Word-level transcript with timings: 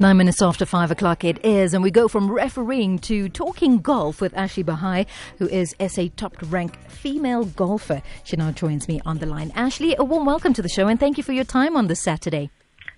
Nine 0.00 0.16
minutes 0.16 0.40
after 0.40 0.64
five 0.64 0.90
o'clock 0.90 1.24
it 1.24 1.44
is, 1.44 1.74
and 1.74 1.82
we 1.82 1.90
go 1.90 2.08
from 2.08 2.32
refereeing 2.32 2.98
to 3.00 3.28
talking 3.28 3.80
golf 3.80 4.22
with 4.22 4.34
Ashley 4.34 4.64
Buhai, 4.64 5.04
who 5.36 5.46
is 5.46 5.76
SA 5.86 6.06
top 6.16 6.34
ranked 6.44 6.90
female 6.90 7.44
golfer. 7.44 8.00
She 8.24 8.34
now 8.38 8.50
joins 8.50 8.88
me 8.88 9.02
on 9.04 9.18
the 9.18 9.26
line. 9.26 9.52
Ashley, 9.54 9.94
a 9.98 10.02
warm 10.02 10.24
welcome 10.24 10.54
to 10.54 10.62
the 10.62 10.70
show, 10.70 10.88
and 10.88 10.98
thank 10.98 11.18
you 11.18 11.22
for 11.22 11.32
your 11.32 11.44
time 11.44 11.76
on 11.76 11.88
this 11.88 12.00
Saturday. 12.00 12.48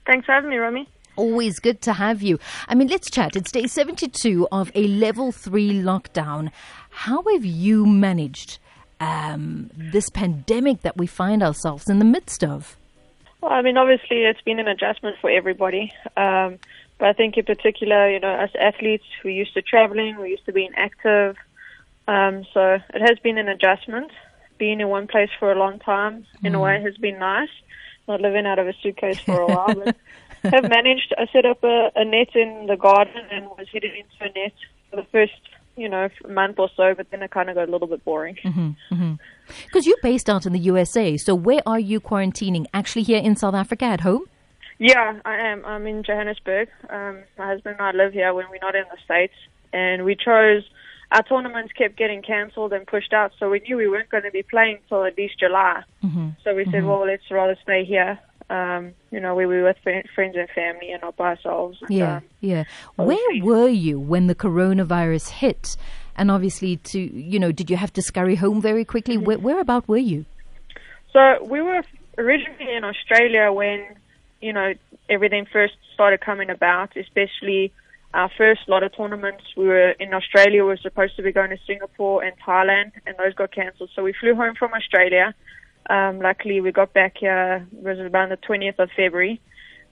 Thanks 0.07 0.27
for 0.27 0.33
having 0.33 0.51
me, 0.51 0.59
Romy. 0.59 0.88
Always 1.17 1.59
good 1.59 1.83
to 1.83 1.94
have 1.94 2.22
you. 2.22 2.38
I 2.69 2.76
mean, 2.76 2.87
let's 2.87 3.10
chat. 3.10 3.34
It's 3.34 3.50
day 3.50 3.66
72 3.66 4.46
of 4.53 4.71
a 4.76 4.87
level 4.87 5.32
three 5.32 5.72
lockdown. 5.72 6.53
How 6.90 7.24
have 7.32 7.44
you 7.44 7.84
managed 7.84 8.60
um, 9.00 9.72
this 9.74 10.08
pandemic 10.08 10.82
that 10.82 10.96
we 10.96 11.08
find 11.08 11.42
ourselves 11.42 11.90
in 11.90 11.98
the 11.98 12.04
midst 12.04 12.44
of? 12.44 12.76
Well, 13.40 13.50
I 13.50 13.60
mean, 13.60 13.76
obviously, 13.76 14.19
it's 14.19 14.40
been 14.42 14.60
an 14.60 14.69
adjustment 14.69 15.16
for 15.21 15.28
everybody. 15.28 15.92
Um, 16.16 16.60
but 17.02 17.09
I 17.09 17.14
think 17.14 17.37
in 17.37 17.45
particular, 17.45 18.09
you 18.09 18.20
know, 18.20 18.33
as 18.33 18.51
athletes, 18.55 19.02
we're 19.24 19.30
used 19.30 19.55
to 19.55 19.60
traveling, 19.60 20.19
we're 20.19 20.29
used 20.29 20.47
to 20.47 20.52
being 20.52 20.70
active. 20.77 21.34
Um, 22.06 22.47
so 22.55 22.79
it 22.95 23.01
has 23.01 23.19
been 23.24 23.38
an 23.38 23.48
adjustment. 23.48 24.12
Being 24.56 24.79
in 24.79 24.87
one 24.87 25.09
place 25.09 25.30
for 25.41 25.51
a 25.51 25.59
long 25.59 25.80
time, 25.80 26.24
in 26.45 26.52
mm. 26.52 26.59
a 26.59 26.60
way, 26.60 26.80
has 26.80 26.96
been 26.98 27.19
nice. 27.19 27.48
Not 28.07 28.20
living 28.20 28.46
out 28.46 28.60
of 28.60 28.69
a 28.69 28.73
suitcase 28.80 29.19
for 29.19 29.41
a 29.41 29.46
while, 29.46 29.74
but 29.74 29.96
have 30.45 30.69
managed. 30.69 31.12
I 31.19 31.27
set 31.33 31.45
up 31.45 31.65
a, 31.65 31.91
a 31.96 32.05
net 32.05 32.37
in 32.37 32.66
the 32.69 32.77
garden 32.77 33.24
and 33.32 33.46
was 33.46 33.66
headed 33.73 33.95
into 33.95 34.21
a 34.21 34.27
net 34.38 34.55
for 34.88 34.95
the 34.95 35.07
first 35.10 35.32
you 35.74 35.88
know, 35.88 36.09
month 36.29 36.60
or 36.60 36.71
so, 36.77 36.95
but 36.95 37.10
then 37.10 37.24
it 37.24 37.32
kind 37.32 37.48
of 37.51 37.57
got 37.57 37.69
a 37.69 37.73
little 37.73 37.88
bit 37.88 38.05
boring. 38.05 38.34
Because 38.34 38.55
mm-hmm, 38.55 38.95
mm-hmm. 38.95 39.79
you're 39.82 39.96
based 40.05 40.30
out 40.30 40.46
in 40.46 40.52
the 40.52 40.60
USA, 40.60 41.16
so 41.16 41.34
where 41.34 41.62
are 41.66 41.80
you 41.80 41.98
quarantining? 41.98 42.66
Actually, 42.73 43.02
here 43.02 43.21
in 43.21 43.34
South 43.34 43.55
Africa 43.55 43.87
at 43.87 44.02
home? 44.02 44.27
Yeah, 44.83 45.21
I 45.25 45.37
am. 45.37 45.65
I'm 45.65 45.87
in 45.87 46.03
Johannesburg. 46.03 46.69
Um, 46.91 47.23
my 47.39 47.47
husband 47.47 47.77
and 47.79 47.87
I 47.87 47.93
live 47.93 48.13
here 48.13 48.35
when 48.35 48.47
we're 48.51 48.59
not 48.61 48.75
in 48.75 48.85
the 48.91 48.99
States, 49.05 49.35
and 49.73 50.05
we 50.05 50.16
chose. 50.16 50.65
Our 51.13 51.23
tournaments 51.23 51.74
kept 51.74 51.97
getting 51.99 52.23
cancelled 52.23 52.73
and 52.73 52.87
pushed 52.87 53.13
out, 53.13 53.33
so 53.39 53.51
we 53.51 53.61
knew 53.61 53.77
we 53.77 53.87
weren't 53.87 54.09
going 54.09 54.23
to 54.23 54.30
be 54.30 54.43
playing 54.43 54.79
till 54.89 55.05
at 55.05 55.16
least 55.19 55.39
July. 55.39 55.83
Mm-hmm. 56.02 56.30
So 56.43 56.55
we 56.55 56.65
said, 56.65 56.74
mm-hmm. 56.74 56.87
well, 56.87 57.07
let's 57.07 57.30
rather 57.30 57.55
stay 57.63 57.85
here 57.85 58.19
um, 58.52 58.93
you 59.11 59.19
know, 59.19 59.35
we 59.35 59.47
were 59.47 59.65
with 59.65 59.79
friends 59.83 60.37
and 60.37 60.49
family 60.51 60.93
and 60.93 61.01
not 61.01 61.17
by 61.17 61.30
ourselves. 61.30 61.79
Yeah, 61.89 62.17
um, 62.17 62.24
yeah. 62.41 62.65
Where 62.96 63.43
were 63.43 63.69
you 63.69 63.99
when 63.99 64.27
the 64.27 64.34
coronavirus 64.34 65.30
hit? 65.30 65.77
And 66.17 66.30
obviously, 66.30 66.77
to 66.77 67.00
you 67.00 67.39
know, 67.39 67.50
did 67.50 67.70
you 67.70 67.77
have 67.77 67.92
to 67.94 68.02
scurry 68.02 68.34
home 68.34 68.61
very 68.61 68.84
quickly? 68.84 69.17
Mm-hmm. 69.17 69.24
Where, 69.24 69.39
where 69.39 69.61
about 69.61 69.89
were 69.89 69.96
you? 69.96 70.27
So 71.14 71.42
we 71.44 71.62
were 71.62 71.83
originally 72.19 72.74
in 72.77 72.84
Australia 72.84 73.50
when 73.52 73.86
you 74.42 74.52
know 74.52 74.74
everything 75.08 75.46
first 75.50 75.74
started 75.94 76.20
coming 76.20 76.50
about, 76.50 76.96
especially 76.96 77.72
our 78.12 78.30
first 78.36 78.68
lot 78.68 78.82
of 78.82 78.94
tournaments. 78.94 79.44
We 79.56 79.66
were 79.66 79.90
in 79.92 80.12
Australia. 80.12 80.62
We 80.62 80.68
were 80.68 80.76
supposed 80.76 81.16
to 81.16 81.22
be 81.22 81.32
going 81.32 81.50
to 81.50 81.58
Singapore 81.66 82.22
and 82.22 82.34
Thailand, 82.46 82.92
and 83.06 83.16
those 83.16 83.34
got 83.34 83.52
cancelled. 83.52 83.90
So 83.94 84.02
we 84.02 84.12
flew 84.12 84.34
home 84.34 84.54
from 84.54 84.72
Australia 84.74 85.34
um, 85.90 86.20
luckily, 86.20 86.60
we 86.60 86.72
got 86.72 86.92
back 86.92 87.16
here. 87.18 87.66
It 87.72 87.82
was 87.82 87.98
around 87.98 88.30
the 88.30 88.36
20th 88.36 88.78
of 88.78 88.90
February. 88.96 89.40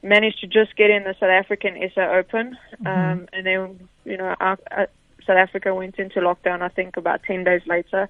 Managed 0.03 0.41
to 0.41 0.47
just 0.47 0.77
get 0.77 0.91
in 0.91 1.05
the 1.05 1.15
South 1.21 1.31
African 1.31 1.77
SA 1.95 2.03
Open, 2.03 2.57
mm-hmm. 2.83 2.87
um, 2.87 3.29
and 3.35 3.45
then 3.45 3.89
you 4.05 4.17
know 4.17 4.35
our, 4.41 4.59
uh, 4.71 4.87
South 5.27 5.37
Africa 5.37 5.75
went 5.75 5.99
into 5.99 6.21
lockdown. 6.21 6.63
I 6.63 6.69
think 6.69 6.97
about 6.97 7.23
10 7.25 7.45
days 7.45 7.61
later. 7.67 8.09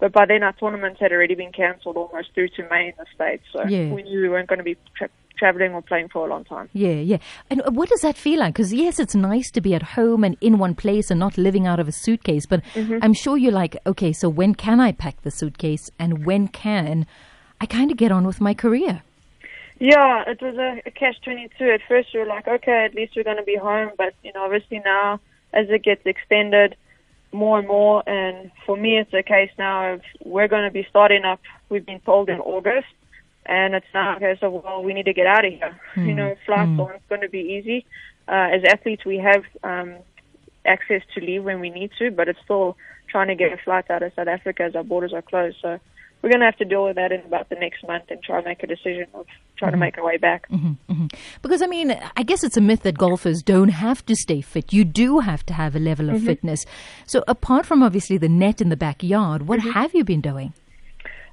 But 0.00 0.12
by 0.12 0.26
then, 0.26 0.42
our 0.42 0.52
tournaments 0.52 1.00
had 1.00 1.12
already 1.12 1.34
been 1.34 1.52
cancelled 1.52 1.96
almost 1.96 2.34
through 2.34 2.48
to 2.48 2.68
May 2.68 2.88
in 2.88 2.94
the 2.98 3.06
States. 3.14 3.44
So 3.52 3.64
yeah. 3.66 3.90
we 3.90 4.02
knew 4.02 4.20
we 4.20 4.28
weren't 4.28 4.48
going 4.48 4.58
to 4.58 4.64
be 4.64 4.76
tra- 4.96 5.08
traveling 5.36 5.72
or 5.72 5.82
playing 5.82 6.08
for 6.08 6.26
a 6.26 6.30
long 6.30 6.44
time. 6.44 6.68
Yeah, 6.72 6.94
yeah. 6.94 7.18
And 7.50 7.62
what 7.70 7.88
does 7.88 8.00
that 8.00 8.16
feel 8.16 8.40
like? 8.40 8.54
Because 8.54 8.72
yes, 8.72 8.98
it's 8.98 9.14
nice 9.14 9.50
to 9.52 9.60
be 9.60 9.74
at 9.74 9.82
home 9.82 10.24
and 10.24 10.36
in 10.40 10.58
one 10.58 10.74
place 10.74 11.10
and 11.10 11.20
not 11.20 11.36
living 11.38 11.66
out 11.66 11.80
of 11.80 11.88
a 11.88 11.92
suitcase. 11.92 12.46
But 12.46 12.62
mm-hmm. 12.74 12.98
I'm 13.02 13.12
sure 13.12 13.36
you're 13.36 13.52
like, 13.52 13.76
okay, 13.86 14.12
so 14.12 14.28
when 14.28 14.54
can 14.54 14.80
I 14.80 14.92
pack 14.92 15.22
the 15.22 15.30
suitcase 15.30 15.90
and 15.98 16.24
when 16.24 16.48
can 16.48 17.06
I 17.60 17.66
kind 17.66 17.90
of 17.90 17.96
get 17.96 18.12
on 18.12 18.26
with 18.26 18.40
my 18.40 18.54
career? 18.54 19.02
Yeah, 19.80 20.22
it 20.26 20.40
was 20.40 20.56
a, 20.56 20.80
a 20.86 20.90
catch 20.90 21.20
twenty 21.22 21.50
two. 21.58 21.68
At 21.68 21.80
first, 21.88 22.08
we 22.14 22.20
were 22.20 22.26
like, 22.26 22.46
okay, 22.46 22.84
at 22.84 22.94
least 22.94 23.14
we're 23.16 23.24
going 23.24 23.38
to 23.38 23.42
be 23.42 23.56
home. 23.56 23.90
But 23.98 24.14
you 24.22 24.32
know, 24.32 24.44
obviously 24.44 24.80
now, 24.84 25.20
as 25.52 25.66
it 25.68 25.82
gets 25.82 26.02
extended 26.06 26.76
more 27.32 27.58
and 27.58 27.66
more, 27.66 28.08
and 28.08 28.52
for 28.64 28.76
me, 28.76 28.98
it's 28.98 29.12
a 29.12 29.24
case 29.24 29.50
now 29.58 29.94
of 29.94 30.02
we're 30.24 30.46
going 30.46 30.64
to 30.64 30.70
be 30.70 30.86
starting 30.88 31.24
up. 31.24 31.40
We've 31.68 31.84
been 31.84 32.00
told 32.00 32.28
in 32.28 32.38
August 32.38 32.86
and 33.46 33.74
it's 33.74 33.86
not 33.92 34.16
okay. 34.16 34.36
So 34.40 34.50
well, 34.50 34.82
we 34.82 34.94
need 34.94 35.06
to 35.06 35.12
get 35.12 35.26
out 35.26 35.44
of 35.44 35.52
here. 35.52 35.80
Mm. 35.94 36.06
You 36.06 36.14
know, 36.14 36.34
flights 36.46 36.70
mm. 36.70 36.86
aren't 36.86 37.08
going 37.08 37.20
to 37.20 37.28
be 37.28 37.40
easy. 37.40 37.86
Uh, 38.26 38.48
as 38.54 38.62
athletes, 38.68 39.04
we 39.04 39.18
have 39.18 39.44
um, 39.62 39.96
access 40.66 41.02
to 41.14 41.20
leave 41.20 41.44
when 41.44 41.60
we 41.60 41.70
need 41.70 41.90
to, 41.98 42.10
but 42.10 42.28
it's 42.28 42.38
still 42.44 42.76
trying 43.08 43.28
to 43.28 43.34
get 43.34 43.52
a 43.52 43.56
flight 43.58 43.90
out 43.90 44.02
of 44.02 44.12
South 44.16 44.28
Africa 44.28 44.64
as 44.64 44.74
our 44.74 44.82
borders 44.82 45.12
are 45.12 45.22
closed. 45.22 45.56
So 45.60 45.78
we're 46.22 46.30
going 46.30 46.40
to 46.40 46.46
have 46.46 46.56
to 46.56 46.64
deal 46.64 46.84
with 46.84 46.96
that 46.96 47.12
in 47.12 47.20
about 47.20 47.50
the 47.50 47.56
next 47.56 47.86
month 47.86 48.04
and 48.08 48.22
try 48.22 48.38
and 48.38 48.46
make 48.46 48.62
a 48.62 48.66
decision 48.66 49.06
of 49.12 49.26
trying 49.58 49.72
mm-hmm. 49.72 49.80
to 49.80 49.86
make 49.86 49.98
our 49.98 50.04
way 50.04 50.16
back. 50.16 50.48
Mm-hmm, 50.48 50.92
mm-hmm. 50.92 51.06
Because, 51.42 51.60
I 51.60 51.66
mean, 51.66 52.00
I 52.16 52.22
guess 52.22 52.42
it's 52.42 52.56
a 52.56 52.62
myth 52.62 52.82
that 52.84 52.96
golfers 52.96 53.42
don't 53.42 53.68
have 53.68 54.04
to 54.06 54.16
stay 54.16 54.40
fit. 54.40 54.72
You 54.72 54.86
do 54.86 55.18
have 55.18 55.44
to 55.46 55.52
have 55.52 55.76
a 55.76 55.78
level 55.78 56.08
of 56.08 56.16
mm-hmm. 56.16 56.26
fitness. 56.26 56.64
So, 57.06 57.22
apart 57.28 57.66
from 57.66 57.82
obviously 57.82 58.16
the 58.16 58.30
net 58.30 58.62
in 58.62 58.70
the 58.70 58.76
backyard, 58.76 59.46
what 59.46 59.60
mm-hmm. 59.60 59.72
have 59.72 59.94
you 59.94 60.02
been 60.02 60.22
doing? 60.22 60.54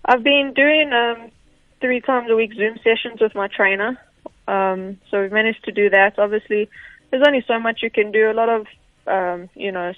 I've 0.03 0.23
been 0.23 0.51
doing 0.53 0.91
um, 0.91 1.31
three 1.81 1.99
times 1.99 2.29
a 2.29 2.35
week 2.35 2.53
Zoom 2.53 2.77
sessions 2.83 3.19
with 3.19 3.35
my 3.35 3.47
trainer. 3.47 3.99
Um, 4.47 4.99
so 5.09 5.21
we've 5.21 5.31
managed 5.31 5.65
to 5.65 5.71
do 5.71 5.89
that. 5.89 6.17
Obviously, 6.17 6.69
there's 7.09 7.23
only 7.25 7.43
so 7.47 7.59
much 7.59 7.79
you 7.83 7.89
can 7.89 8.11
do. 8.11 8.31
A 8.31 8.33
lot 8.33 8.49
of, 8.49 8.67
um, 9.07 9.49
you 9.55 9.71
know, 9.71 9.93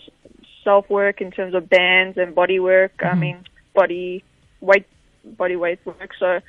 self 0.64 0.90
work 0.90 1.22
in 1.22 1.32
terms 1.32 1.54
of 1.54 1.70
bands 1.70 2.18
and 2.18 2.34
body 2.34 2.60
work. 2.60 2.98
Mm-hmm. 2.98 3.18
I 3.18 3.20
mean, 3.20 3.44
body 3.74 4.24
weight, 4.62 4.86
body 5.24 5.56
weight 5.56 5.80
work. 5.86 6.12
So, 6.20 6.40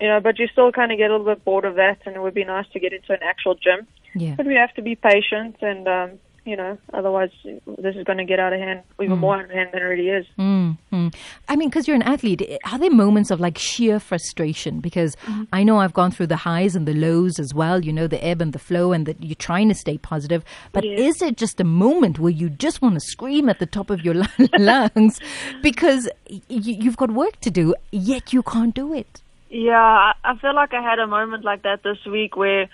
you 0.00 0.08
know, 0.08 0.20
but 0.20 0.38
you 0.38 0.46
still 0.48 0.72
kind 0.72 0.92
of 0.92 0.98
get 0.98 1.10
a 1.10 1.16
little 1.16 1.34
bit 1.34 1.44
bored 1.44 1.64
of 1.64 1.76
that, 1.76 1.98
and 2.06 2.16
it 2.16 2.22
would 2.22 2.34
be 2.34 2.44
nice 2.44 2.66
to 2.72 2.80
get 2.80 2.92
into 2.92 3.12
an 3.12 3.22
actual 3.22 3.54
gym. 3.54 3.86
Yeah. 4.14 4.34
But 4.36 4.46
we 4.46 4.54
have 4.54 4.72
to 4.74 4.82
be 4.82 4.94
patient 4.94 5.56
and 5.60 5.86
um, 5.86 6.10
you 6.46 6.56
know, 6.56 6.78
otherwise 6.94 7.30
this 7.44 7.96
is 7.96 8.04
going 8.04 8.18
to 8.18 8.24
get 8.24 8.38
out 8.38 8.52
of 8.52 8.60
hand, 8.60 8.82
even 9.02 9.16
mm. 9.16 9.20
more 9.20 9.36
out 9.36 9.44
of 9.44 9.50
hand 9.50 9.70
than 9.72 9.82
it 9.82 9.84
already 9.84 10.08
is. 10.08 10.24
Mm-hmm. 10.38 11.08
I 11.48 11.56
mean, 11.56 11.68
because 11.68 11.88
you're 11.88 11.96
an 11.96 12.02
athlete, 12.02 12.58
are 12.70 12.78
there 12.78 12.90
moments 12.90 13.32
of 13.32 13.40
like 13.40 13.58
sheer 13.58 13.98
frustration? 13.98 14.78
Because 14.80 15.16
mm-hmm. 15.16 15.44
I 15.52 15.64
know 15.64 15.78
I've 15.78 15.92
gone 15.92 16.12
through 16.12 16.28
the 16.28 16.36
highs 16.36 16.76
and 16.76 16.86
the 16.86 16.94
lows 16.94 17.40
as 17.40 17.52
well, 17.52 17.84
you 17.84 17.92
know, 17.92 18.06
the 18.06 18.24
ebb 18.24 18.40
and 18.40 18.52
the 18.52 18.58
flow, 18.58 18.92
and 18.92 19.06
that 19.06 19.22
you're 19.22 19.34
trying 19.34 19.68
to 19.68 19.74
stay 19.74 19.98
positive. 19.98 20.44
But 20.72 20.84
yeah. 20.84 20.98
is 20.98 21.20
it 21.20 21.36
just 21.36 21.60
a 21.60 21.64
moment 21.64 22.20
where 22.20 22.32
you 22.32 22.48
just 22.48 22.80
want 22.80 22.94
to 22.94 23.00
scream 23.00 23.48
at 23.48 23.58
the 23.58 23.66
top 23.66 23.90
of 23.90 24.04
your 24.04 24.14
lungs 24.58 25.20
because 25.62 26.08
y- 26.30 26.40
you've 26.48 26.96
got 26.96 27.10
work 27.10 27.40
to 27.40 27.50
do, 27.50 27.74
yet 27.90 28.32
you 28.32 28.42
can't 28.42 28.74
do 28.74 28.94
it? 28.94 29.20
Yeah, 29.50 30.12
I 30.24 30.36
feel 30.36 30.54
like 30.54 30.74
I 30.74 30.82
had 30.82 30.98
a 31.00 31.06
moment 31.06 31.44
like 31.44 31.62
that 31.62 31.82
this 31.82 31.98
week 32.06 32.36
where 32.36 32.68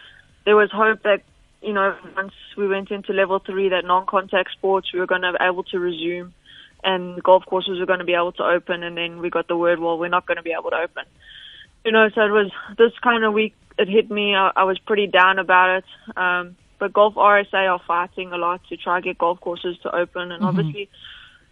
there 0.45 0.57
was 0.57 0.71
hope 0.71 1.03
that 1.05 1.23
you 1.63 1.73
know, 1.73 1.97
once 2.17 2.33
we 2.57 2.67
went 2.69 2.91
into 2.91 3.13
level 3.13 3.39
three, 3.39 3.69
that 3.71 3.85
non-contact 3.85 4.53
sports, 4.53 4.93
we 4.93 4.99
were 4.99 5.07
going 5.07 5.23
to 5.23 5.33
be 5.33 5.45
able 5.45 5.63
to 5.65 5.79
resume 5.79 6.35
and 6.85 7.23
golf 7.23 7.45
courses 7.47 7.79
were 7.79 7.87
going 7.87 8.01
to 8.01 8.05
be 8.05 8.15
able 8.15 8.33
to 8.33 8.43
open. 8.43 8.83
And 8.83 8.97
then 8.97 9.19
we 9.19 9.31
got 9.31 9.49
the 9.49 9.57
word, 9.57 9.79
well, 9.79 9.99
we're 9.99 10.09
not 10.09 10.27
going 10.27 10.37
to 10.37 10.43
be 10.43 10.55
able 10.59 10.71
to 10.71 10.77
open. 10.77 11.05
You 11.85 11.93
know, 11.93 12.09
so 12.15 12.23
it 12.23 12.31
was 12.31 12.51
this 12.79 12.93
kind 13.03 13.25
of 13.25 13.33
week, 13.33 13.55
it 13.79 13.89
hit 13.89 14.11
me. 14.11 14.35
I, 14.35 14.51
I 14.55 14.65
was 14.65 14.79
pretty 14.79 15.07
down 15.07 15.39
about 15.39 15.79
it. 15.79 16.17
Um, 16.17 16.57
but 16.79 16.93
Golf 16.93 17.15
RSA 17.15 17.71
are 17.71 17.81
fighting 17.87 18.33
a 18.33 18.37
lot 18.37 18.61
to 18.69 18.77
try 18.77 19.01
to 19.01 19.05
get 19.05 19.19
golf 19.19 19.41
courses 19.41 19.77
to 19.83 19.95
open. 19.95 20.33
And 20.33 20.43
mm-hmm. 20.43 20.45
obviously, 20.45 20.91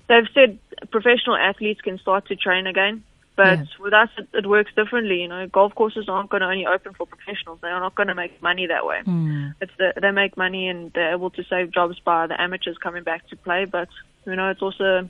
they've 0.09 0.29
said 0.35 0.59
professional 0.91 1.37
athletes 1.37 1.81
can 1.81 1.99
start 1.99 2.27
to 2.29 2.37
train 2.37 2.67
again. 2.67 3.05
But 3.41 3.59
yeah. 3.61 3.65
with 3.79 3.95
us, 3.95 4.11
it, 4.19 4.29
it, 4.35 4.47
works 4.47 4.71
differently. 4.77 5.23
You 5.23 5.29
know, 5.29 5.47
golf 5.47 5.75
courses 5.75 6.11
aren't 6.11 6.29
going 6.29 6.43
to 6.43 6.47
only 6.47 6.67
open 6.67 6.93
for 6.93 7.07
professionals. 7.07 7.59
They 7.63 7.69
are 7.69 7.81
not 7.81 7.95
going 7.95 8.09
to 8.09 8.15
make 8.15 8.43
money 8.43 8.67
that 8.67 8.85
way. 8.85 9.01
Mm. 9.07 9.55
It's 9.63 9.73
the, 9.79 9.95
they 9.99 10.11
make 10.11 10.37
money 10.37 10.69
and 10.69 10.93
they're 10.93 11.15
able 11.15 11.31
to 11.31 11.43
save 11.49 11.73
jobs 11.73 11.99
by 12.05 12.27
the 12.27 12.39
amateurs 12.39 12.77
coming 12.77 13.03
back 13.03 13.27
to 13.29 13.37
play. 13.37 13.65
But 13.65 13.89
you 14.27 14.37
know, 14.37 14.51
it's 14.51 14.61
also 14.61 15.09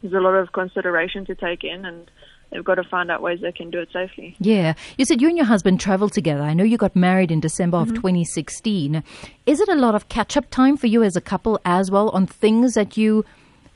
there's 0.00 0.14
a 0.14 0.20
lot 0.20 0.34
of 0.34 0.52
consideration 0.52 1.26
to 1.26 1.34
take 1.34 1.64
in 1.64 1.84
and 1.84 2.08
they've 2.52 2.62
got 2.62 2.76
to 2.76 2.84
find 2.84 3.10
out 3.10 3.20
ways 3.20 3.40
they 3.40 3.50
can 3.50 3.70
do 3.70 3.80
it 3.80 3.88
safely. 3.92 4.36
Yeah. 4.38 4.74
You 4.96 5.04
said 5.04 5.20
you 5.20 5.26
and 5.26 5.36
your 5.36 5.46
husband 5.46 5.80
traveled 5.80 6.12
together. 6.12 6.42
I 6.42 6.54
know 6.54 6.62
you 6.62 6.78
got 6.78 6.94
married 6.94 7.32
in 7.32 7.40
December 7.40 7.78
mm-hmm. 7.78 7.90
of 7.90 7.96
2016. 7.96 9.02
Is 9.44 9.60
it 9.60 9.68
a 9.68 9.74
lot 9.74 9.96
of 9.96 10.08
catch 10.08 10.36
up 10.36 10.50
time 10.50 10.76
for 10.76 10.86
you 10.86 11.02
as 11.02 11.16
a 11.16 11.20
couple 11.20 11.60
as 11.64 11.90
well 11.90 12.10
on 12.10 12.28
things 12.28 12.74
that 12.74 12.96
you 12.96 13.24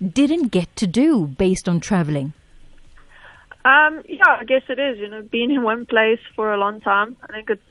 didn't 0.00 0.52
get 0.52 0.76
to 0.76 0.86
do 0.86 1.26
based 1.26 1.68
on 1.68 1.80
traveling? 1.80 2.34
Um, 3.64 4.02
yeah, 4.08 4.36
I 4.40 4.44
guess 4.44 4.62
it 4.68 4.78
is. 4.78 4.98
You 4.98 5.08
know, 5.08 5.22
being 5.22 5.50
in 5.50 5.62
one 5.62 5.86
place 5.86 6.20
for 6.34 6.52
a 6.52 6.56
long 6.56 6.80
time. 6.80 7.16
I 7.22 7.32
think 7.32 7.50
it's 7.50 7.62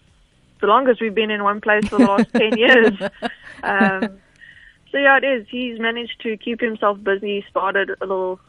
the 0.62 0.68
longest 0.68 1.02
we've 1.02 1.16
been 1.16 1.32
in 1.32 1.44
one 1.44 1.62
place 1.62 1.88
for 1.88 1.98
the 1.98 2.06
last 2.06 2.32
ten 2.34 2.58
years. 2.58 2.94
Um, 3.64 4.20
so 4.92 4.98
yeah, 4.98 5.18
it 5.18 5.24
is. 5.24 5.48
He's 5.50 5.80
managed 5.80 6.22
to 6.22 6.38
keep 6.38 6.62
himself 6.62 7.04
busy. 7.04 7.46
Started 7.50 7.90
a 7.90 8.06
little, 8.06 8.40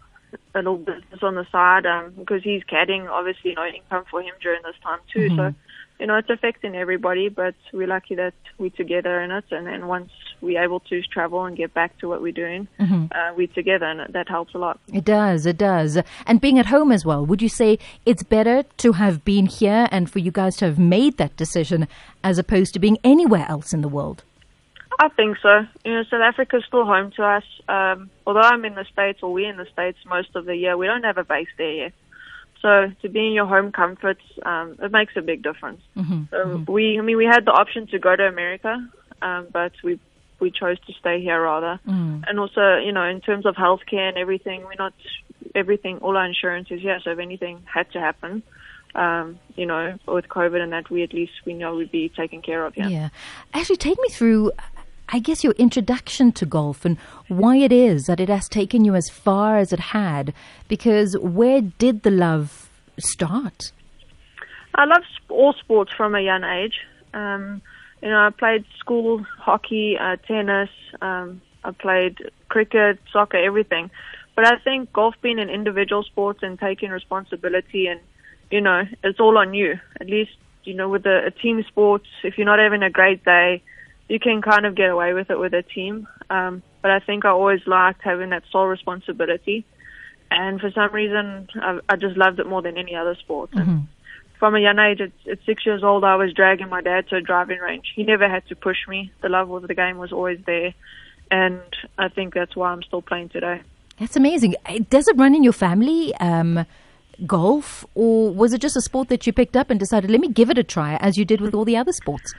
a 0.54 0.58
little 0.58 0.78
business 0.78 1.22
on 1.22 1.34
the 1.34 1.46
side 1.50 1.86
um, 1.86 2.12
because 2.18 2.42
he's 2.42 2.62
caddying. 2.64 3.08
Obviously, 3.08 3.54
no 3.54 3.64
income 3.64 4.04
for 4.10 4.22
him 4.22 4.34
during 4.40 4.62
this 4.62 4.76
time 4.82 5.00
too. 5.12 5.30
Mm-hmm. 5.30 5.36
So 5.36 5.54
you 6.00 6.06
know, 6.06 6.16
it's 6.16 6.30
affecting 6.30 6.74
everybody, 6.74 7.28
but 7.28 7.54
we're 7.72 7.86
lucky 7.86 8.14
that 8.14 8.32
we're 8.56 8.70
together 8.70 9.20
in 9.20 9.30
it. 9.30 9.44
And 9.50 9.66
then 9.66 9.86
once 9.86 10.10
we're 10.40 10.62
able 10.62 10.80
to 10.80 11.02
travel 11.02 11.44
and 11.44 11.54
get 11.56 11.74
back 11.74 11.98
to 11.98 12.08
what 12.08 12.22
we're 12.22 12.32
doing, 12.32 12.66
mm-hmm. 12.80 13.04
uh, 13.12 13.34
we're 13.34 13.46
together, 13.48 13.84
and 13.84 14.12
that 14.14 14.28
helps 14.28 14.54
a 14.54 14.58
lot. 14.58 14.80
It 14.92 15.04
does, 15.04 15.44
it 15.44 15.58
does. 15.58 15.98
And 16.26 16.40
being 16.40 16.58
at 16.58 16.66
home 16.66 16.90
as 16.90 17.04
well, 17.04 17.24
would 17.26 17.42
you 17.42 17.50
say 17.50 17.78
it's 18.06 18.22
better 18.22 18.64
to 18.78 18.92
have 18.92 19.24
been 19.26 19.44
here 19.44 19.88
and 19.90 20.10
for 20.10 20.20
you 20.20 20.30
guys 20.30 20.56
to 20.56 20.64
have 20.64 20.78
made 20.78 21.18
that 21.18 21.36
decision 21.36 21.86
as 22.24 22.38
opposed 22.38 22.72
to 22.74 22.80
being 22.80 22.96
anywhere 23.04 23.44
else 23.48 23.74
in 23.74 23.82
the 23.82 23.88
world? 23.88 24.24
I 24.98 25.08
think 25.08 25.36
so. 25.42 25.66
You 25.84 25.92
know, 25.92 26.02
South 26.04 26.22
Africa's 26.22 26.64
still 26.66 26.84
home 26.86 27.10
to 27.16 27.24
us. 27.24 27.44
Um, 27.68 28.10
although 28.26 28.40
I'm 28.40 28.64
in 28.64 28.74
the 28.74 28.84
States, 28.90 29.20
or 29.22 29.32
we're 29.32 29.50
in 29.50 29.58
the 29.58 29.66
States 29.72 29.98
most 30.06 30.34
of 30.34 30.46
the 30.46 30.56
year, 30.56 30.76
we 30.76 30.86
don't 30.86 31.04
have 31.04 31.18
a 31.18 31.24
base 31.24 31.48
there 31.58 31.72
yet. 31.72 31.92
So 32.62 32.92
to 33.02 33.08
be 33.08 33.28
in 33.28 33.32
your 33.32 33.46
home 33.46 33.72
comforts, 33.72 34.22
um, 34.44 34.76
it 34.82 34.92
makes 34.92 35.14
a 35.16 35.22
big 35.22 35.42
difference. 35.42 35.80
Mm-hmm. 35.96 36.24
So 36.30 36.36
mm-hmm. 36.36 36.72
we, 36.72 36.98
I 36.98 37.02
mean, 37.02 37.16
we 37.16 37.24
had 37.24 37.44
the 37.44 37.52
option 37.52 37.86
to 37.88 37.98
go 37.98 38.14
to 38.14 38.24
America, 38.24 38.86
um, 39.22 39.48
but 39.52 39.72
we 39.82 39.98
we 40.40 40.50
chose 40.50 40.78
to 40.86 40.92
stay 40.94 41.20
here 41.20 41.42
rather. 41.42 41.78
Mm. 41.86 42.24
And 42.26 42.40
also, 42.40 42.76
you 42.78 42.92
know, 42.92 43.04
in 43.04 43.20
terms 43.20 43.44
of 43.44 43.56
healthcare 43.56 44.08
and 44.08 44.16
everything, 44.16 44.64
we're 44.64 44.74
not 44.78 44.94
everything. 45.54 45.98
All 45.98 46.16
our 46.16 46.24
insurance 46.24 46.68
is 46.70 46.80
here, 46.80 46.98
so 47.04 47.10
if 47.10 47.18
anything 47.18 47.62
had 47.66 47.90
to 47.92 48.00
happen, 48.00 48.42
um, 48.94 49.38
you 49.54 49.66
know, 49.66 49.98
with 50.06 50.28
COVID 50.28 50.60
and 50.60 50.72
that, 50.72 50.90
we 50.90 51.02
at 51.02 51.12
least 51.12 51.32
we 51.44 51.54
know 51.54 51.76
we'd 51.76 51.92
be 51.92 52.08
taken 52.08 52.42
care 52.42 52.64
of. 52.64 52.76
Yeah. 52.76 52.88
Yeah. 52.88 53.08
Actually, 53.54 53.76
take 53.76 53.98
me 54.00 54.08
through. 54.08 54.52
I 55.12 55.18
guess 55.18 55.42
your 55.42 55.54
introduction 55.54 56.30
to 56.32 56.46
golf 56.46 56.84
and 56.84 56.96
why 57.26 57.56
it 57.56 57.72
is 57.72 58.06
that 58.06 58.20
it 58.20 58.28
has 58.28 58.48
taken 58.48 58.84
you 58.84 58.94
as 58.94 59.08
far 59.08 59.58
as 59.58 59.72
it 59.72 59.80
had. 59.80 60.32
Because 60.68 61.18
where 61.18 61.60
did 61.60 62.02
the 62.02 62.12
love 62.12 62.70
start? 62.98 63.72
I 64.74 64.84
love 64.84 65.02
all 65.28 65.52
sports 65.54 65.92
from 65.96 66.14
a 66.14 66.20
young 66.20 66.44
age. 66.44 66.74
Um, 67.12 67.60
you 68.02 68.08
know, 68.08 68.18
I 68.18 68.30
played 68.30 68.64
school 68.78 69.24
hockey, 69.38 69.98
uh, 69.98 70.16
tennis. 70.28 70.70
Um, 71.02 71.42
I 71.64 71.72
played 71.72 72.30
cricket, 72.48 73.00
soccer, 73.12 73.36
everything. 73.36 73.90
But 74.36 74.46
I 74.46 74.58
think 74.58 74.92
golf 74.92 75.16
being 75.20 75.40
an 75.40 75.50
individual 75.50 76.04
sport 76.04 76.38
and 76.42 76.58
taking 76.58 76.90
responsibility 76.90 77.88
and, 77.88 78.00
you 78.50 78.60
know, 78.60 78.84
it's 79.02 79.18
all 79.18 79.36
on 79.38 79.54
you. 79.54 79.78
At 80.00 80.06
least, 80.06 80.30
you 80.62 80.74
know, 80.74 80.88
with 80.88 81.04
a, 81.04 81.26
a 81.26 81.30
team 81.32 81.64
sport, 81.66 82.02
if 82.22 82.38
you're 82.38 82.46
not 82.46 82.60
having 82.60 82.84
a 82.84 82.90
great 82.90 83.24
day, 83.24 83.62
you 84.10 84.18
can 84.18 84.42
kind 84.42 84.66
of 84.66 84.74
get 84.74 84.90
away 84.90 85.14
with 85.14 85.30
it 85.30 85.38
with 85.38 85.54
a 85.54 85.62
team. 85.62 86.08
Um, 86.28 86.62
but 86.82 86.90
I 86.90 86.98
think 86.98 87.24
I 87.24 87.30
always 87.30 87.60
liked 87.66 88.02
having 88.02 88.30
that 88.30 88.42
sole 88.50 88.66
responsibility. 88.66 89.64
And 90.30 90.60
for 90.60 90.70
some 90.72 90.92
reason, 90.92 91.48
I, 91.54 91.78
I 91.88 91.96
just 91.96 92.16
loved 92.16 92.40
it 92.40 92.46
more 92.46 92.60
than 92.60 92.76
any 92.76 92.94
other 92.94 93.14
sport. 93.14 93.50
Mm-hmm. 93.52 93.70
And 93.70 93.88
from 94.38 94.54
a 94.54 94.60
young 94.60 94.78
age, 94.78 95.00
at, 95.00 95.12
at 95.30 95.38
six 95.46 95.64
years 95.64 95.84
old, 95.84 96.02
I 96.04 96.16
was 96.16 96.32
dragging 96.32 96.68
my 96.68 96.80
dad 96.80 97.08
to 97.08 97.16
a 97.16 97.20
driving 97.20 97.60
range. 97.60 97.92
He 97.94 98.02
never 98.02 98.28
had 98.28 98.46
to 98.48 98.56
push 98.56 98.78
me. 98.88 99.12
The 99.22 99.28
love 99.28 99.50
of 99.50 99.68
the 99.68 99.74
game 99.74 99.98
was 99.98 100.12
always 100.12 100.40
there, 100.44 100.74
and 101.30 101.60
I 101.98 102.08
think 102.08 102.34
that's 102.34 102.56
why 102.56 102.70
I'm 102.72 102.82
still 102.82 103.02
playing 103.02 103.28
today. 103.28 103.62
That's 103.98 104.16
amazing. 104.16 104.54
Does 104.88 105.08
it 105.08 105.16
run 105.16 105.34
in 105.34 105.44
your 105.44 105.52
family? 105.52 106.14
Um, 106.16 106.66
golf, 107.26 107.84
or 107.94 108.32
was 108.32 108.54
it 108.54 108.60
just 108.60 108.76
a 108.76 108.80
sport 108.80 109.08
that 109.08 109.26
you 109.26 109.32
picked 109.32 109.56
up 109.56 109.68
and 109.68 109.78
decided, 109.78 110.10
let 110.10 110.20
me 110.20 110.28
give 110.28 110.48
it 110.48 110.58
a 110.58 110.64
try, 110.64 110.96
as 110.96 111.18
you 111.18 111.24
did 111.24 111.40
with 111.40 111.54
all 111.54 111.66
the 111.66 111.76
other 111.76 111.92
sports? 111.92 112.32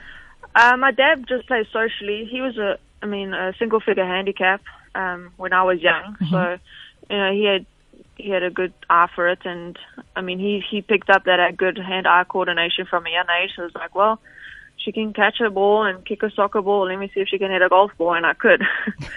Uh, 0.54 0.76
my 0.76 0.90
dad 0.90 1.26
just 1.28 1.46
plays 1.46 1.66
socially. 1.72 2.28
He 2.30 2.40
was 2.40 2.56
a, 2.58 2.78
I 3.02 3.06
mean, 3.06 3.32
a 3.32 3.52
single 3.58 3.80
figure 3.80 4.06
handicap 4.06 4.62
um, 4.94 5.32
when 5.36 5.52
I 5.52 5.62
was 5.62 5.80
young, 5.80 6.16
mm-hmm. 6.20 6.30
so 6.30 6.58
you 7.10 7.16
know 7.16 7.32
he 7.32 7.44
had 7.44 7.66
he 8.16 8.30
had 8.30 8.42
a 8.42 8.50
good 8.50 8.72
eye 8.90 9.08
for 9.14 9.28
it, 9.28 9.40
and 9.44 9.78
I 10.14 10.20
mean 10.20 10.38
he 10.38 10.62
he 10.70 10.82
picked 10.82 11.10
up 11.10 11.24
that 11.24 11.40
uh, 11.40 11.50
good 11.52 11.78
hand-eye 11.78 12.24
coordination 12.24 12.86
from 12.86 13.06
a 13.06 13.10
young 13.10 13.26
age. 13.42 13.52
So 13.56 13.62
I 13.62 13.64
was 13.66 13.74
like, 13.74 13.94
well, 13.94 14.20
she 14.76 14.92
can 14.92 15.12
catch 15.12 15.40
a 15.40 15.50
ball 15.50 15.84
and 15.84 16.04
kick 16.04 16.22
a 16.22 16.30
soccer 16.30 16.62
ball. 16.62 16.86
Let 16.86 16.98
me 16.98 17.10
see 17.14 17.20
if 17.20 17.28
she 17.28 17.38
can 17.38 17.50
hit 17.50 17.62
a 17.62 17.68
golf 17.68 17.92
ball, 17.96 18.14
and 18.14 18.26
I 18.26 18.34
could. 18.34 18.62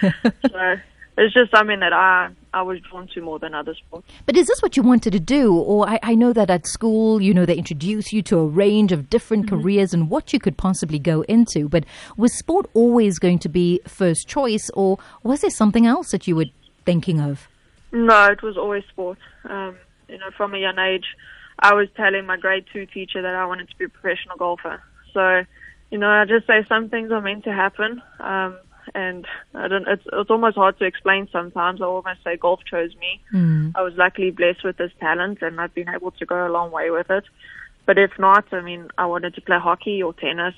so 0.50 0.76
it's 1.16 1.34
just 1.34 1.50
something 1.50 1.80
that 1.80 1.92
I 1.92 2.30
I 2.52 2.62
was 2.62 2.80
drawn 2.80 3.06
to 3.08 3.20
more 3.20 3.38
than 3.38 3.54
other 3.54 3.74
sports. 3.74 4.08
But 4.24 4.36
is 4.36 4.46
this 4.46 4.62
what 4.62 4.76
you 4.76 4.82
wanted 4.82 5.12
to 5.12 5.20
do? 5.20 5.54
Or 5.54 5.88
I, 5.88 5.98
I 6.02 6.14
know 6.14 6.32
that 6.32 6.48
at 6.50 6.66
school, 6.66 7.20
you 7.20 7.34
know, 7.34 7.44
they 7.44 7.56
introduce 7.56 8.12
you 8.12 8.22
to 8.22 8.38
a 8.38 8.46
range 8.46 8.92
of 8.92 9.10
different 9.10 9.46
mm-hmm. 9.46 9.60
careers 9.60 9.92
and 9.92 10.10
what 10.10 10.32
you 10.32 10.38
could 10.38 10.56
possibly 10.56 10.98
go 10.98 11.22
into. 11.22 11.68
But 11.68 11.84
was 12.16 12.32
sport 12.32 12.66
always 12.74 13.18
going 13.18 13.38
to 13.40 13.48
be 13.48 13.80
first 13.86 14.28
choice, 14.28 14.70
or 14.70 14.98
was 15.22 15.40
there 15.40 15.50
something 15.50 15.86
else 15.86 16.10
that 16.10 16.26
you 16.26 16.36
were 16.36 16.46
thinking 16.84 17.20
of? 17.20 17.48
No, 17.92 18.26
it 18.26 18.42
was 18.42 18.56
always 18.56 18.84
sport. 18.84 19.18
Um, 19.44 19.76
you 20.08 20.18
know, 20.18 20.30
from 20.36 20.54
a 20.54 20.58
young 20.58 20.78
age, 20.78 21.06
I 21.58 21.74
was 21.74 21.88
telling 21.96 22.26
my 22.26 22.36
grade 22.36 22.66
two 22.72 22.86
teacher 22.86 23.22
that 23.22 23.34
I 23.34 23.46
wanted 23.46 23.68
to 23.68 23.76
be 23.76 23.84
a 23.84 23.88
professional 23.88 24.36
golfer. 24.36 24.82
So, 25.12 25.44
you 25.90 25.98
know, 25.98 26.10
I 26.10 26.24
just 26.26 26.46
say 26.46 26.64
some 26.68 26.90
things 26.90 27.10
are 27.10 27.20
meant 27.20 27.44
to 27.44 27.52
happen. 27.52 28.02
Um, 28.20 28.58
and 28.94 29.26
I 29.54 29.68
don't. 29.68 29.86
It's 29.88 30.04
it's 30.12 30.30
almost 30.30 30.56
hard 30.56 30.78
to 30.78 30.84
explain 30.84 31.28
sometimes. 31.32 31.80
I 31.80 31.84
almost 31.84 32.22
say 32.24 32.36
golf 32.36 32.60
chose 32.70 32.94
me. 32.96 33.20
Mm. 33.32 33.72
I 33.74 33.82
was 33.82 33.94
luckily 33.96 34.30
blessed 34.30 34.64
with 34.64 34.76
this 34.76 34.92
talent, 35.00 35.38
and 35.42 35.60
I've 35.60 35.74
been 35.74 35.88
able 35.88 36.12
to 36.12 36.26
go 36.26 36.46
a 36.46 36.50
long 36.50 36.70
way 36.70 36.90
with 36.90 37.10
it. 37.10 37.24
But 37.86 37.98
if 37.98 38.12
not, 38.18 38.52
I 38.52 38.60
mean, 38.60 38.88
I 38.98 39.06
wanted 39.06 39.34
to 39.34 39.40
play 39.40 39.58
hockey 39.58 40.02
or 40.02 40.12
tennis. 40.12 40.54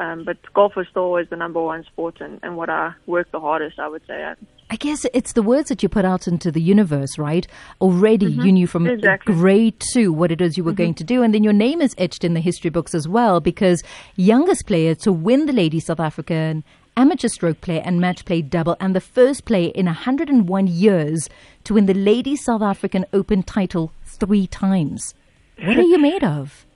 Um, 0.00 0.24
but 0.24 0.38
golf 0.52 0.74
was 0.74 0.86
still 0.90 1.02
always 1.02 1.28
the 1.30 1.36
number 1.36 1.62
one 1.62 1.84
sport 1.84 2.20
and, 2.20 2.40
and 2.42 2.56
what 2.56 2.68
I 2.68 2.94
worked 3.06 3.30
the 3.30 3.38
hardest, 3.38 3.78
I 3.78 3.86
would 3.86 4.02
say. 4.06 4.22
At. 4.22 4.38
I 4.70 4.76
guess 4.76 5.06
it's 5.14 5.34
the 5.34 5.42
words 5.42 5.68
that 5.68 5.84
you 5.84 5.88
put 5.88 6.04
out 6.04 6.26
into 6.26 6.50
the 6.50 6.60
universe, 6.60 7.16
right? 7.16 7.46
Already 7.80 8.26
mm-hmm. 8.26 8.40
you 8.40 8.52
knew 8.52 8.66
from 8.66 8.88
exactly. 8.88 9.34
grade 9.34 9.78
two 9.78 10.12
what 10.12 10.32
it 10.32 10.40
is 10.40 10.56
you 10.56 10.64
were 10.64 10.72
mm-hmm. 10.72 10.78
going 10.78 10.94
to 10.94 11.04
do. 11.04 11.22
And 11.22 11.32
then 11.32 11.44
your 11.44 11.52
name 11.52 11.80
is 11.80 11.94
etched 11.96 12.24
in 12.24 12.34
the 12.34 12.40
history 12.40 12.70
books 12.70 12.92
as 12.92 13.06
well 13.06 13.40
because 13.40 13.84
youngest 14.16 14.66
player 14.66 14.96
to 14.96 15.12
win 15.12 15.46
the 15.46 15.52
Ladies 15.52 15.86
South 15.86 16.00
African 16.00 16.64
amateur 16.96 17.28
stroke 17.28 17.60
play 17.60 17.80
and 17.80 18.00
match 18.00 18.24
play 18.24 18.42
double 18.42 18.76
and 18.80 18.94
the 18.94 19.00
first 19.00 19.44
player 19.44 19.70
in 19.74 19.86
101 19.86 20.66
years 20.66 21.28
to 21.64 21.74
win 21.74 21.86
the 21.86 21.94
Ladies 21.94 22.44
South 22.44 22.62
African 22.62 23.04
Open 23.12 23.42
title 23.42 23.92
three 24.04 24.46
times. 24.46 25.14
What 25.62 25.76
are 25.76 25.82
you 25.82 25.98
made 25.98 26.24
of? 26.24 26.66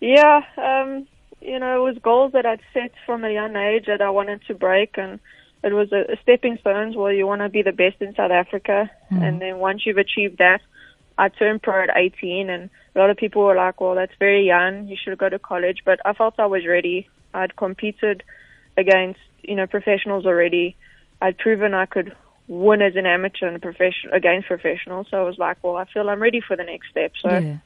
Yeah, 0.00 0.42
um, 0.56 1.06
you 1.40 1.58
know, 1.58 1.80
it 1.80 1.90
was 1.90 1.98
goals 2.02 2.32
that 2.32 2.46
I'd 2.46 2.60
set 2.72 2.92
from 3.06 3.24
a 3.24 3.30
young 3.30 3.56
age 3.56 3.86
that 3.86 4.02
I 4.02 4.10
wanted 4.10 4.42
to 4.46 4.54
break, 4.54 4.96
and 4.98 5.20
it 5.62 5.72
was 5.72 5.92
a, 5.92 6.12
a 6.12 6.16
stepping 6.22 6.58
stones 6.58 6.96
where 6.96 7.12
you 7.12 7.26
want 7.26 7.42
to 7.42 7.48
be 7.48 7.62
the 7.62 7.72
best 7.72 8.00
in 8.00 8.14
South 8.14 8.30
Africa, 8.30 8.90
mm. 9.12 9.22
and 9.22 9.40
then 9.40 9.58
once 9.58 9.86
you've 9.86 9.98
achieved 9.98 10.38
that, 10.38 10.60
I 11.16 11.28
turned 11.28 11.62
pro 11.62 11.84
at 11.84 11.96
18, 11.96 12.50
and 12.50 12.70
a 12.94 12.98
lot 12.98 13.10
of 13.10 13.16
people 13.16 13.42
were 13.44 13.54
like, 13.54 13.80
"Well, 13.80 13.94
that's 13.94 14.14
very 14.18 14.44
young. 14.44 14.88
You 14.88 14.96
should 15.02 15.16
go 15.16 15.28
to 15.28 15.38
college." 15.38 15.82
But 15.84 16.00
I 16.04 16.12
felt 16.12 16.34
I 16.38 16.46
was 16.46 16.66
ready. 16.66 17.08
I'd 17.32 17.56
competed 17.56 18.24
against 18.76 19.20
you 19.48 19.54
know 19.54 19.66
professionals 19.66 20.26
already. 20.26 20.76
I'd 21.20 21.38
proven 21.38 21.74
I 21.74 21.86
could 21.86 22.14
win 22.46 22.82
as 22.82 22.96
an 22.96 23.06
amateur 23.06 23.46
and 23.46 23.62
profession 23.62 24.10
against 24.12 24.48
professionals. 24.48 25.06
So 25.10 25.18
I 25.18 25.22
was 25.22 25.38
like, 25.38 25.62
"Well, 25.62 25.76
I 25.76 25.84
feel 25.86 26.08
I'm 26.08 26.20
ready 26.20 26.40
for 26.40 26.56
the 26.56 26.64
next 26.64 26.90
step." 26.90 27.12
So. 27.20 27.28
Yeah 27.30 27.56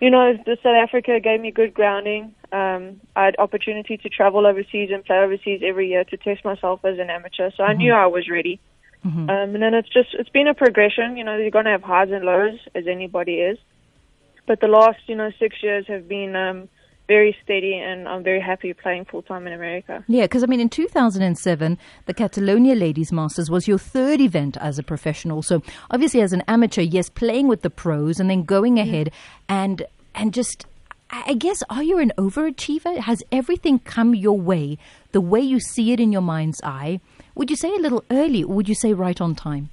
you 0.00 0.10
know, 0.10 0.34
the 0.44 0.56
South 0.62 0.76
Africa 0.76 1.20
gave 1.20 1.40
me 1.40 1.50
good 1.50 1.72
grounding. 1.72 2.34
Um, 2.52 3.00
I 3.14 3.26
had 3.26 3.36
opportunity 3.38 3.96
to 3.96 4.08
travel 4.08 4.46
overseas 4.46 4.90
and 4.92 5.04
play 5.04 5.16
overseas 5.16 5.62
every 5.64 5.88
year 5.88 6.04
to 6.04 6.16
test 6.16 6.44
myself 6.44 6.84
as 6.84 6.98
an 6.98 7.10
amateur. 7.10 7.50
So 7.56 7.62
mm-hmm. 7.62 7.70
I 7.70 7.74
knew 7.74 7.92
I 7.92 8.06
was 8.06 8.28
ready. 8.28 8.60
Mm-hmm. 9.04 9.30
Um, 9.30 9.54
and 9.54 9.62
then 9.62 9.74
it's 9.74 9.88
just 9.88 10.08
it's 10.14 10.30
been 10.30 10.48
a 10.48 10.54
progression. 10.54 11.16
You 11.16 11.24
know, 11.24 11.36
you're 11.36 11.50
going 11.50 11.66
to 11.66 11.70
have 11.70 11.82
highs 11.82 12.10
and 12.10 12.24
lows 12.24 12.58
as 12.74 12.86
anybody 12.86 13.36
is. 13.36 13.58
But 14.46 14.60
the 14.60 14.68
last 14.68 14.98
you 15.06 15.14
know 15.14 15.30
six 15.38 15.62
years 15.62 15.86
have 15.88 16.08
been 16.08 16.34
um, 16.34 16.68
very 17.06 17.36
steady, 17.42 17.74
and 17.74 18.08
I'm 18.08 18.22
very 18.22 18.40
happy 18.40 18.72
playing 18.72 19.04
full 19.04 19.22
time 19.22 19.46
in 19.46 19.52
America. 19.52 20.04
Yeah, 20.08 20.22
because 20.22 20.42
I 20.42 20.46
mean, 20.46 20.60
in 20.60 20.68
2007, 20.68 21.78
the 22.06 22.14
Catalonia 22.14 22.74
Ladies 22.74 23.12
Masters 23.12 23.50
was 23.50 23.68
your 23.68 23.78
third 23.78 24.20
event 24.20 24.56
as 24.58 24.78
a 24.78 24.82
professional. 24.82 25.42
So 25.42 25.62
obviously, 25.90 26.22
as 26.22 26.32
an 26.32 26.42
amateur, 26.48 26.82
yes, 26.82 27.08
playing 27.08 27.48
with 27.48 27.62
the 27.62 27.70
pros 27.70 28.20
and 28.20 28.30
then 28.30 28.44
going 28.44 28.78
ahead 28.78 29.10
and 29.48 29.84
and 30.14 30.32
just. 30.32 30.66
I 31.10 31.34
guess, 31.34 31.62
are 31.70 31.82
you 31.82 31.98
an 31.98 32.12
overachiever? 32.18 32.98
Has 32.98 33.22
everything 33.30 33.78
come 33.78 34.16
your 34.16 34.36
way 34.36 34.78
the 35.12 35.20
way 35.20 35.38
you 35.38 35.60
see 35.60 35.92
it 35.92 36.00
in 36.00 36.10
your 36.10 36.22
mind's 36.22 36.60
eye? 36.64 36.98
Would 37.36 37.50
you 37.50 37.56
say 37.56 37.68
a 37.68 37.78
little 37.78 38.02
early, 38.10 38.42
or 38.42 38.54
would 38.54 38.68
you 38.68 38.74
say 38.74 38.94
right 38.94 39.20
on 39.20 39.36
time? 39.36 39.70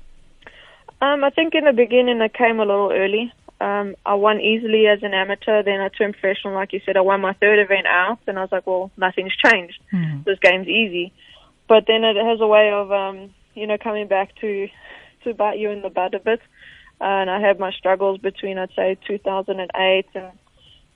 Um, 1.01 1.23
I 1.23 1.31
think 1.31 1.55
in 1.55 1.63
the 1.65 1.73
beginning 1.73 2.21
it 2.21 2.33
came 2.35 2.59
a 2.59 2.65
little 2.65 2.91
early. 2.91 3.33
Um, 3.62 3.96
I 4.06 4.15
won 4.15 4.41
easily 4.41 4.88
as 4.88 5.03
an 5.03 5.13
amateur. 5.13 5.62
Then 5.62 5.82
I 5.82 5.89
turned 5.89 6.13
professional, 6.13 6.56
like 6.56 6.74
you 6.74 6.82
said. 6.84 6.98
I 6.98 7.01
won 7.01 7.22
my 7.22 7.34
third 7.34 7.60
event 7.60 7.86
out, 7.86 8.18
and 8.25 8.39
I 8.39 8.41
was 8.41 8.51
like, 8.51 8.65
well, 8.65 8.89
nothing's 8.98 9.36
changed. 9.36 9.80
Mm. 9.94 10.24
This 10.24 10.39
game's 10.39 10.68
easy. 10.68 11.13
But 11.68 11.84
then 11.88 12.03
it 12.03 12.15
has 12.15 12.41
a 12.41 12.48
way 12.48 12.72
of, 12.72 12.91
um, 12.91 13.30
you 13.53 13.68
know, 13.68 13.77
coming 13.77 14.08
back 14.08 14.36
to 14.41 14.68
to 15.24 15.34
bite 15.36 15.60
you 15.60 15.70
in 15.70 15.84
the 15.84 15.89
butt 15.89 16.15
a 16.15 16.20
bit. 16.20 16.41
Uh, 17.00 17.22
and 17.22 17.30
I 17.30 17.39
had 17.39 17.60
my 17.60 17.72
struggles 17.72 18.20
between, 18.20 18.58
I'd 18.58 18.74
say, 18.75 18.98
2008 19.08 20.06
and 20.15 20.32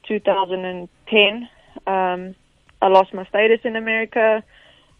2010. 0.07 1.49
Um, 1.85 2.35
I 2.81 2.87
lost 2.87 3.13
my 3.13 3.25
status 3.25 3.59
in 3.63 3.75
America, 3.75 4.43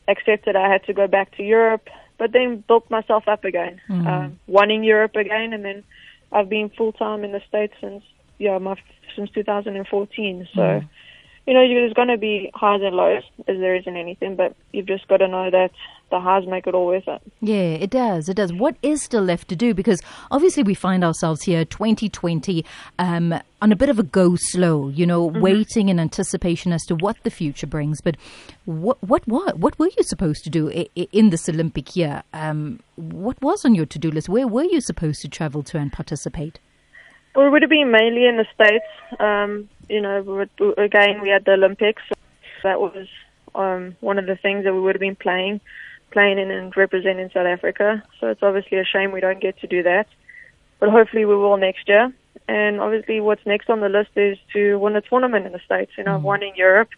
accepted 0.07 0.55
I 0.55 0.71
had 0.71 0.83
to 0.85 0.93
go 0.93 1.07
back 1.07 1.35
to 1.37 1.43
Europe, 1.43 1.89
but 2.17 2.31
then 2.31 2.63
built 2.67 2.89
myself 2.91 3.27
up 3.27 3.43
again, 3.43 3.81
mm. 3.89 4.05
um, 4.07 4.39
wanting 4.47 4.83
Europe 4.83 5.15
again, 5.15 5.53
and 5.53 5.65
then 5.65 5.83
I've 6.31 6.49
been 6.49 6.69
full 6.77 6.91
time 6.91 7.23
in 7.23 7.31
the 7.31 7.41
states 7.47 7.73
since 7.81 8.03
yeah, 8.37 8.57
my 8.57 8.75
since 9.15 9.29
2014. 9.31 10.47
So, 10.53 10.59
mm. 10.59 10.89
You 11.45 11.53
know, 11.53 11.67
there's 11.67 11.93
going 11.93 12.07
to 12.07 12.17
be 12.17 12.49
highs 12.55 12.81
and 12.83 12.95
lows, 12.95 13.23
as 13.47 13.57
there 13.59 13.75
isn't 13.75 13.95
anything, 13.95 14.35
but 14.35 14.55
you've 14.71 14.87
just 14.87 15.07
got 15.07 15.17
to 15.17 15.27
know 15.27 15.51
that 15.51 15.69
the 16.09 16.19
highs 16.19 16.47
make 16.47 16.65
it 16.65 16.73
all 16.73 16.87
worth 16.87 17.07
it. 17.07 17.21
Yeah, 17.39 17.55
it 17.55 17.91
does. 17.91 18.29
It 18.29 18.35
does. 18.35 18.51
What 18.51 18.75
is 18.81 19.03
still 19.03 19.21
left 19.21 19.47
to 19.49 19.55
do? 19.55 19.73
Because 19.73 20.01
obviously 20.31 20.63
we 20.63 20.73
find 20.73 21.03
ourselves 21.03 21.43
here, 21.43 21.63
2020, 21.63 22.65
um, 22.97 23.39
on 23.61 23.71
a 23.71 23.75
bit 23.75 23.89
of 23.89 23.99
a 23.99 24.03
go 24.03 24.35
slow. 24.35 24.89
You 24.89 25.05
know, 25.05 25.29
mm-hmm. 25.29 25.41
waiting 25.41 25.89
in 25.89 25.99
anticipation 25.99 26.73
as 26.73 26.83
to 26.85 26.95
what 26.95 27.17
the 27.23 27.29
future 27.29 27.67
brings. 27.67 28.01
But 28.01 28.15
what 28.65 29.01
what 29.03 29.27
what 29.27 29.59
what 29.59 29.77
were 29.77 29.89
you 29.97 30.03
supposed 30.03 30.43
to 30.45 30.49
do 30.49 30.69
in 30.95 31.29
this 31.29 31.47
Olympic 31.47 31.95
year? 31.95 32.23
Um, 32.33 32.79
what 32.95 33.39
was 33.41 33.65
on 33.65 33.75
your 33.75 33.85
to 33.87 33.99
do 33.99 34.09
list? 34.09 34.29
Where 34.29 34.47
were 34.47 34.63
you 34.63 34.81
supposed 34.81 35.21
to 35.21 35.27
travel 35.27 35.61
to 35.63 35.77
and 35.77 35.91
participate? 35.91 36.59
Well, 37.35 37.47
it 37.47 37.49
would 37.49 37.63
have 37.63 37.69
been 37.69 37.91
mainly 37.91 38.27
in 38.27 38.37
the 38.37 38.45
states. 38.53 38.85
Um, 39.19 39.67
you 39.89 40.01
know, 40.01 40.47
again 40.77 41.21
we 41.21 41.29
had 41.29 41.45
the 41.45 41.53
Olympics. 41.53 42.01
So 42.09 42.15
that 42.63 42.79
was 42.79 43.07
um, 43.53 43.95
one 43.99 44.19
of 44.19 44.25
the 44.25 44.35
things 44.35 44.63
that 44.65 44.73
we 44.73 44.79
would 44.79 44.95
have 44.95 45.01
been 45.01 45.15
playing 45.15 45.61
playing 46.11 46.39
in 46.39 46.49
and 46.49 46.75
representing 46.77 47.29
South 47.33 47.45
Africa. 47.45 48.01
So 48.19 48.27
it's 48.27 48.41
obviously 48.41 48.77
a 48.77 48.85
shame 48.85 49.11
we 49.11 49.19
don't 49.19 49.41
get 49.41 49.59
to 49.59 49.67
do 49.67 49.83
that. 49.83 50.07
But 50.79 50.89
hopefully 50.89 51.25
we 51.25 51.35
will 51.35 51.57
next 51.57 51.87
year. 51.89 52.11
And 52.47 52.79
obviously 52.79 53.19
what's 53.19 53.45
next 53.45 53.69
on 53.69 53.81
the 53.81 53.89
list 53.89 54.11
is 54.15 54.37
to 54.53 54.77
win 54.77 54.95
a 54.95 55.01
tournament 55.01 55.45
in 55.45 55.51
the 55.51 55.59
States. 55.65 55.91
You 55.97 56.05
know. 56.05 56.15
I've 56.15 56.23
won 56.23 56.41
in 56.41 56.55
Europe, 56.55 56.89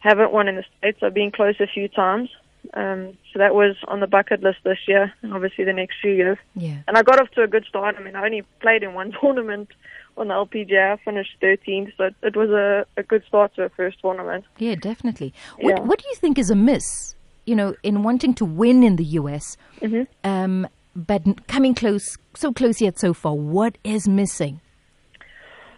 haven't 0.00 0.32
won 0.32 0.48
in 0.48 0.56
the 0.56 0.64
States. 0.78 0.98
I've 1.02 1.14
been 1.14 1.30
close 1.30 1.54
a 1.60 1.66
few 1.66 1.88
times. 1.88 2.28
Um, 2.74 3.16
so 3.32 3.38
that 3.38 3.54
was 3.54 3.76
on 3.88 4.00
the 4.00 4.06
bucket 4.06 4.42
list 4.42 4.58
this 4.64 4.78
year, 4.86 5.12
and 5.22 5.32
obviously 5.32 5.64
the 5.64 5.72
next 5.72 5.96
few 6.00 6.12
years. 6.12 6.38
Yeah. 6.54 6.78
And 6.86 6.96
I 6.96 7.02
got 7.02 7.20
off 7.20 7.30
to 7.32 7.42
a 7.42 7.48
good 7.48 7.64
start. 7.68 7.96
I 7.98 8.02
mean, 8.02 8.14
I 8.14 8.24
only 8.24 8.42
played 8.60 8.82
in 8.82 8.94
one 8.94 9.12
tournament 9.20 9.68
on 10.16 10.28
the 10.28 10.34
LPGA. 10.34 10.92
I 10.92 10.96
finished 11.04 11.36
13th, 11.42 11.92
so 11.96 12.10
it 12.22 12.36
was 12.36 12.50
a, 12.50 12.86
a 12.96 13.02
good 13.02 13.24
start 13.26 13.54
to 13.56 13.64
a 13.64 13.68
first 13.70 14.00
tournament. 14.00 14.44
Yeah, 14.58 14.74
definitely. 14.74 15.32
What, 15.58 15.76
yeah. 15.76 15.82
what 15.82 15.98
do 15.98 16.08
you 16.08 16.16
think 16.16 16.38
is 16.38 16.50
amiss 16.50 17.14
you 17.48 17.56
know, 17.56 17.74
in 17.82 18.02
wanting 18.02 18.34
to 18.34 18.44
win 18.44 18.82
in 18.82 18.96
the 18.96 19.04
US, 19.20 19.56
mm-hmm. 19.80 20.02
um, 20.22 20.68
but 20.94 21.22
coming 21.48 21.74
close, 21.74 22.18
so 22.34 22.52
close 22.52 22.82
yet 22.82 22.98
so 22.98 23.14
far, 23.14 23.34
what 23.34 23.78
is 23.82 24.06
missing? 24.06 24.60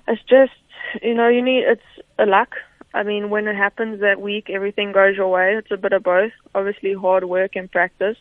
It's 0.09 0.21
just, 0.23 0.53
you 1.01 1.15
know, 1.15 1.29
you 1.29 1.41
need, 1.41 1.63
it's 1.63 1.83
a 2.19 2.27
luck. 2.27 2.57
I 2.93 3.03
mean, 3.03 3.31
when 3.31 3.47
it 3.47 3.57
happens 3.57 4.01
that 4.01 4.21
week, 4.21 4.51
everything 4.51 4.93
goes 4.93 5.17
your 5.17 5.29
way. 5.29 5.55
It's 5.57 5.71
a 5.71 5.77
bit 5.77 5.93
of 5.93 6.03
both. 6.03 6.33
Obviously, 6.55 6.95
hard 6.95 7.25
work 7.25 7.57
and 7.57 7.71
practice. 7.71 8.17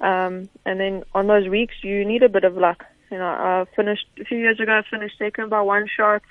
Um, 0.00 0.48
and 0.64 0.80
then 0.80 1.04
on 1.14 1.26
those 1.26 1.48
weeks, 1.48 1.74
you 1.82 2.04
need 2.04 2.22
a 2.22 2.28
bit 2.28 2.44
of 2.44 2.56
luck. 2.56 2.84
You 3.10 3.18
know, 3.18 3.26
I 3.26 3.66
finished, 3.76 4.06
a 4.20 4.24
few 4.24 4.38
years 4.38 4.60
ago, 4.60 4.78
I 4.78 4.82
finished 4.88 5.18
second 5.18 5.50
by 5.50 5.60
one 5.60 5.86
shot. 5.94 6.22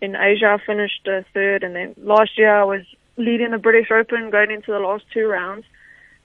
In 0.00 0.14
Asia, 0.14 0.58
I 0.60 0.64
finished 0.64 1.08
uh, 1.08 1.22
third. 1.34 1.64
And 1.64 1.74
then 1.74 1.94
last 1.96 2.38
year, 2.38 2.54
I 2.54 2.64
was 2.64 2.82
leading 3.16 3.50
the 3.50 3.58
British 3.58 3.90
Open 3.90 4.30
going 4.30 4.50
into 4.50 4.70
the 4.70 4.78
last 4.78 5.04
two 5.12 5.26
rounds. 5.26 5.64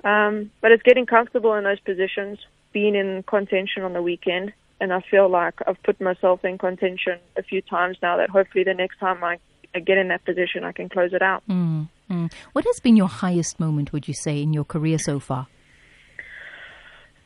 Um, 0.04 0.52
but 0.62 0.72
it's 0.72 0.84
getting 0.84 1.06
comfortable 1.06 1.54
in 1.56 1.64
those 1.64 1.80
positions, 1.80 2.40
being 2.74 2.96
in 2.96 3.24
contention 3.24 3.84
on 3.84 3.94
the 3.94 4.02
weekend, 4.02 4.52
and 4.82 4.92
I 4.92 5.00
feel 5.00 5.30
like 5.30 5.56
I've 5.66 5.82
put 5.84 6.02
myself 6.02 6.44
in 6.44 6.58
contention 6.58 7.20
a 7.38 7.44
few 7.44 7.62
times 7.62 7.98
now. 8.02 8.18
That 8.18 8.30
hopefully 8.30 8.66
the 8.66 8.74
next 8.74 9.00
time 9.00 9.24
I, 9.24 9.38
get 9.80 9.98
in 9.98 10.10
that 10.10 10.26
position, 10.26 10.64
I 10.64 10.72
can 10.72 10.90
close 10.90 11.14
it 11.14 11.22
out. 11.22 11.44
Mm, 11.50 11.90
mm. 12.10 12.32
What 12.54 12.66
has 12.66 12.80
been 12.80 12.96
your 12.96 13.08
highest 13.08 13.60
moment? 13.60 13.94
Would 13.94 14.08
you 14.08 14.14
say 14.14 14.42
in 14.42 14.54
your 14.54 14.66
career 14.66 14.98
so 14.98 15.20
far? 15.20 15.48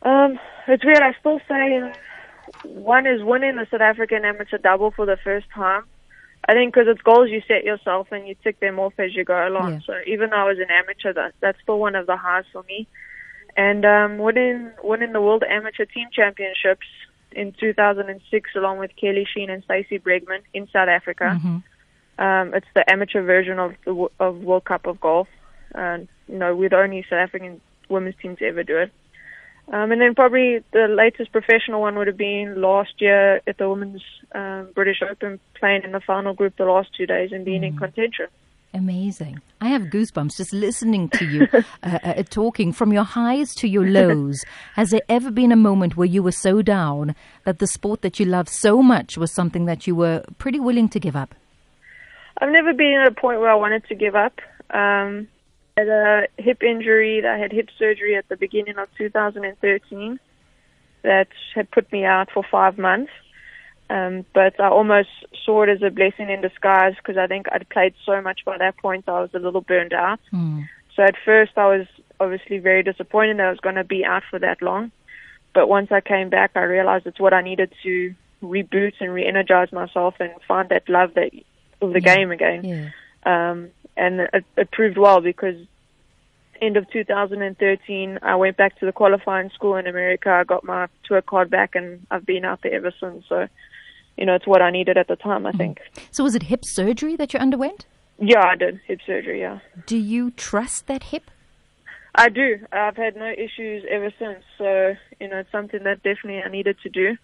Um, 0.03 0.39
it's 0.67 0.85
weird. 0.85 1.01
I 1.01 1.13
still 1.19 1.39
say 1.47 1.91
one 2.63 3.05
is 3.05 3.23
winning 3.23 3.55
the 3.55 3.67
South 3.69 3.81
African 3.81 4.25
amateur 4.25 4.57
double 4.57 4.91
for 4.91 5.05
the 5.05 5.17
first 5.23 5.47
time. 5.53 5.83
I 6.47 6.53
think 6.53 6.73
because 6.73 6.87
it's 6.87 7.01
goals 7.01 7.29
you 7.29 7.41
set 7.47 7.63
yourself 7.63 8.07
and 8.11 8.27
you 8.27 8.35
tick 8.43 8.59
them 8.59 8.79
off 8.79 8.93
as 8.99 9.15
you 9.15 9.25
go 9.25 9.47
along. 9.47 9.73
Yeah. 9.73 9.79
So 9.85 9.93
even 10.05 10.29
though 10.29 10.37
I 10.37 10.43
was 10.43 10.59
an 10.59 10.71
amateur, 10.71 11.13
that 11.13 11.33
that's 11.41 11.59
still 11.61 11.79
one 11.79 11.95
of 11.95 12.07
the 12.07 12.15
highs 12.15 12.45
for 12.53 12.63
me. 12.63 12.87
And 13.57 13.85
um, 13.85 14.17
winning 14.19 14.71
winning 14.83 15.13
the 15.13 15.21
World 15.21 15.43
Amateur 15.49 15.85
Team 15.85 16.07
Championships 16.13 16.87
in 17.31 17.53
2006, 17.59 18.49
along 18.55 18.77
with 18.77 18.91
Kelli 19.01 19.25
Shean 19.27 19.49
and 19.49 19.63
Stacy 19.63 19.99
Bregman 19.99 20.41
in 20.53 20.67
South 20.71 20.87
Africa. 20.87 21.37
Mm-hmm. 21.37 21.57
Um, 22.19 22.53
it's 22.53 22.67
the 22.73 22.89
amateur 22.91 23.21
version 23.21 23.59
of 23.59 23.73
the 23.85 24.07
of 24.19 24.37
World 24.37 24.65
Cup 24.65 24.87
of 24.87 24.99
golf, 24.99 25.27
and 25.75 26.07
you 26.27 26.37
know 26.37 26.55
we're 26.55 26.69
the 26.69 26.77
only 26.77 27.03
South 27.03 27.19
African 27.19 27.61
women's 27.89 28.15
team 28.21 28.35
to 28.37 28.45
ever 28.45 28.63
do 28.63 28.77
it. 28.77 28.91
Um, 29.69 29.91
and 29.91 29.99
then 29.99 30.15
probably 30.15 30.63
the 30.71 30.87
latest 30.87 31.31
professional 31.33 31.81
one 31.81 31.97
would 31.97 32.07
have 32.07 32.17
been 32.17 32.61
last 32.61 32.93
year 32.99 33.41
at 33.45 33.57
the 33.57 33.69
Women's 33.69 34.01
um, 34.33 34.69
British 34.73 35.01
Open, 35.01 35.39
playing 35.59 35.83
in 35.83 35.91
the 35.91 35.99
final 35.99 36.33
group 36.33 36.55
the 36.55 36.65
last 36.65 36.89
two 36.95 37.05
days 37.05 37.31
and 37.33 37.43
being 37.43 37.61
mm. 37.61 37.67
in 37.67 37.77
contention. 37.77 38.27
Amazing. 38.73 39.41
I 39.59 39.69
have 39.69 39.83
goosebumps 39.83 40.37
just 40.37 40.53
listening 40.53 41.09
to 41.09 41.25
you 41.25 41.47
uh, 41.83 41.99
uh, 42.03 42.23
talking 42.29 42.71
from 42.71 42.93
your 42.93 43.03
highs 43.03 43.55
to 43.55 43.67
your 43.67 43.87
lows. 43.87 44.45
Has 44.75 44.91
there 44.91 45.01
ever 45.09 45.31
been 45.31 45.51
a 45.51 45.57
moment 45.57 45.97
where 45.97 46.07
you 46.07 46.23
were 46.23 46.31
so 46.31 46.61
down 46.61 47.15
that 47.43 47.59
the 47.59 47.67
sport 47.67 48.01
that 48.03 48.19
you 48.19 48.25
love 48.25 48.47
so 48.47 48.81
much 48.81 49.17
was 49.17 49.31
something 49.31 49.65
that 49.65 49.87
you 49.87 49.95
were 49.95 50.23
pretty 50.37 50.59
willing 50.59 50.89
to 50.89 50.99
give 50.99 51.15
up? 51.15 51.35
I've 52.39 52.51
never 52.51 52.73
been 52.73 52.99
at 53.01 53.07
a 53.07 53.11
point 53.11 53.39
where 53.39 53.49
I 53.49 53.55
wanted 53.55 53.87
to 53.87 53.95
give 53.95 54.15
up. 54.15 54.39
Um, 54.69 55.27
had 55.77 55.87
a 55.87 56.27
hip 56.37 56.63
injury. 56.63 57.25
I 57.25 57.37
had 57.37 57.51
hip 57.51 57.69
surgery 57.77 58.15
at 58.15 58.27
the 58.29 58.37
beginning 58.37 58.77
of 58.77 58.89
2013 58.97 60.19
that 61.03 61.27
had 61.53 61.71
put 61.71 61.91
me 61.91 62.03
out 62.03 62.29
for 62.33 62.43
five 62.49 62.77
months. 62.77 63.11
Um, 63.89 64.25
but 64.33 64.59
I 64.59 64.67
almost 64.67 65.09
saw 65.45 65.63
it 65.63 65.69
as 65.69 65.81
a 65.81 65.89
blessing 65.89 66.29
in 66.29 66.41
disguise 66.41 66.95
because 66.97 67.17
I 67.17 67.27
think 67.27 67.45
I'd 67.51 67.69
played 67.69 67.93
so 68.05 68.21
much 68.21 68.41
by 68.43 68.57
that 68.57 68.77
point 68.77 69.07
I 69.07 69.21
was 69.21 69.29
a 69.33 69.39
little 69.39 69.61
burned 69.61 69.93
out. 69.93 70.19
Mm. 70.33 70.67
So 70.95 71.03
at 71.03 71.15
first 71.23 71.53
I 71.55 71.67
was 71.67 71.87
obviously 72.19 72.57
very 72.57 72.83
disappointed 72.83 73.37
that 73.37 73.45
I 73.45 73.51
was 73.51 73.59
going 73.59 73.75
to 73.75 73.83
be 73.83 74.03
out 74.03 74.23
for 74.29 74.39
that 74.39 74.61
long. 74.61 74.91
But 75.53 75.69
once 75.69 75.91
I 75.91 76.01
came 76.01 76.29
back, 76.29 76.51
I 76.55 76.63
realized 76.63 77.07
it's 77.07 77.19
what 77.19 77.33
I 77.33 77.41
needed 77.41 77.73
to 77.83 78.13
reboot 78.43 78.93
and 78.99 79.13
re-energize 79.13 79.71
myself 79.71 80.15
and 80.19 80.31
find 80.47 80.69
that 80.69 80.89
love 80.89 81.13
that 81.15 81.31
of 81.81 81.93
the 81.93 82.01
yeah. 82.01 82.15
game 82.15 82.31
again. 82.31 82.63
Yeah. 82.63 82.89
Um, 83.25 83.69
and 83.95 84.21
it, 84.33 84.45
it 84.55 84.71
proved 84.71 84.97
well 84.97 85.21
because 85.21 85.55
end 86.61 86.77
of 86.77 86.89
2013, 86.91 88.19
I 88.21 88.35
went 88.35 88.57
back 88.57 88.79
to 88.79 88.85
the 88.85 88.91
qualifying 88.91 89.49
school 89.51 89.75
in 89.75 89.87
America. 89.87 90.29
I 90.29 90.43
got 90.43 90.63
my 90.63 90.87
tour 91.03 91.21
card 91.21 91.49
back, 91.49 91.75
and 91.75 92.05
I've 92.11 92.25
been 92.25 92.45
out 92.45 92.61
there 92.63 92.73
ever 92.73 92.93
since. 92.99 93.25
So, 93.27 93.47
you 94.17 94.25
know, 94.25 94.35
it's 94.35 94.47
what 94.47 94.61
I 94.61 94.71
needed 94.71 94.97
at 94.97 95.07
the 95.07 95.15
time, 95.15 95.45
I 95.45 95.49
mm-hmm. 95.49 95.57
think. 95.57 95.81
So, 96.11 96.23
was 96.23 96.35
it 96.35 96.43
hip 96.43 96.61
surgery 96.63 97.15
that 97.15 97.33
you 97.33 97.39
underwent? 97.39 97.85
Yeah, 98.19 98.45
I 98.45 98.55
did 98.55 98.79
hip 98.87 98.99
surgery. 99.05 99.41
Yeah. 99.41 99.59
Do 99.85 99.97
you 99.97 100.31
trust 100.31 100.87
that 100.87 101.03
hip? 101.03 101.29
I 102.15 102.29
do. 102.29 102.59
I've 102.71 102.97
had 102.97 103.15
no 103.15 103.31
issues 103.31 103.85
ever 103.89 104.11
since. 104.17 104.43
So, 104.57 104.95
you 105.19 105.27
know, 105.27 105.37
it's 105.37 105.51
something 105.51 105.83
that 105.83 106.01
definitely 106.01 106.41
I 106.41 106.49
needed 106.49 106.77
to 106.81 106.89
do. 106.89 107.15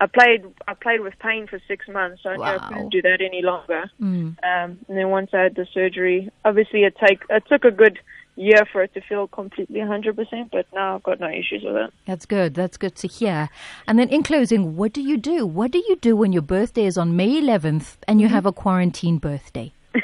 I 0.00 0.06
played 0.06 0.44
I 0.66 0.74
played 0.74 1.00
with 1.00 1.14
pain 1.18 1.46
for 1.46 1.60
six 1.68 1.86
months, 1.88 2.22
so 2.22 2.30
I 2.30 2.36
wow. 2.36 2.58
I 2.60 2.68
couldn't 2.68 2.90
do 2.90 3.02
that 3.02 3.20
any 3.20 3.42
longer. 3.42 3.90
Mm. 4.00 4.36
Um, 4.42 4.78
and 4.88 4.96
then 4.96 5.10
once 5.10 5.30
I 5.32 5.42
had 5.42 5.54
the 5.54 5.66
surgery, 5.72 6.30
obviously 6.44 6.84
it 6.84 6.96
take 6.98 7.22
it 7.30 7.44
took 7.48 7.64
a 7.64 7.70
good 7.70 7.98
year 8.36 8.66
for 8.70 8.82
it 8.82 8.94
to 8.94 9.00
feel 9.02 9.28
completely 9.28 9.80
100%, 9.80 10.50
but 10.50 10.66
now 10.72 10.94
I've 10.94 11.02
got 11.02 11.20
no 11.20 11.28
issues 11.28 11.62
with 11.64 11.76
it. 11.76 11.92
That's 12.06 12.26
good. 12.26 12.54
That's 12.54 12.76
good 12.76 12.96
to 12.96 13.08
hear. 13.08 13.50
And 13.86 13.98
then 13.98 14.08
in 14.08 14.22
closing, 14.22 14.76
what 14.76 14.92
do 14.92 15.02
you 15.02 15.16
do? 15.16 15.46
What 15.46 15.70
do 15.70 15.78
you 15.78 15.96
do 15.96 16.16
when 16.16 16.32
your 16.32 16.42
birthday 16.42 16.86
is 16.86 16.96
on 16.96 17.14
May 17.16 17.40
11th 17.40 17.96
and 18.08 18.20
you 18.20 18.28
mm-hmm. 18.28 18.34
have 18.34 18.46
a 18.46 18.52
quarantine 18.52 19.18
birthday? 19.18 19.72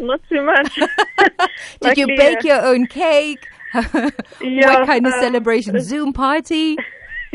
Not 0.00 0.20
too 0.28 0.42
much. 0.44 0.78
Did 1.80 1.96
you 1.98 2.06
bake 2.06 2.42
your 2.44 2.60
own 2.64 2.86
cake? 2.86 3.46
yeah, 3.74 4.78
what 4.78 4.86
kind 4.86 5.06
of 5.06 5.12
um, 5.12 5.20
celebration? 5.20 5.80
Zoom 5.80 6.12
party? 6.12 6.76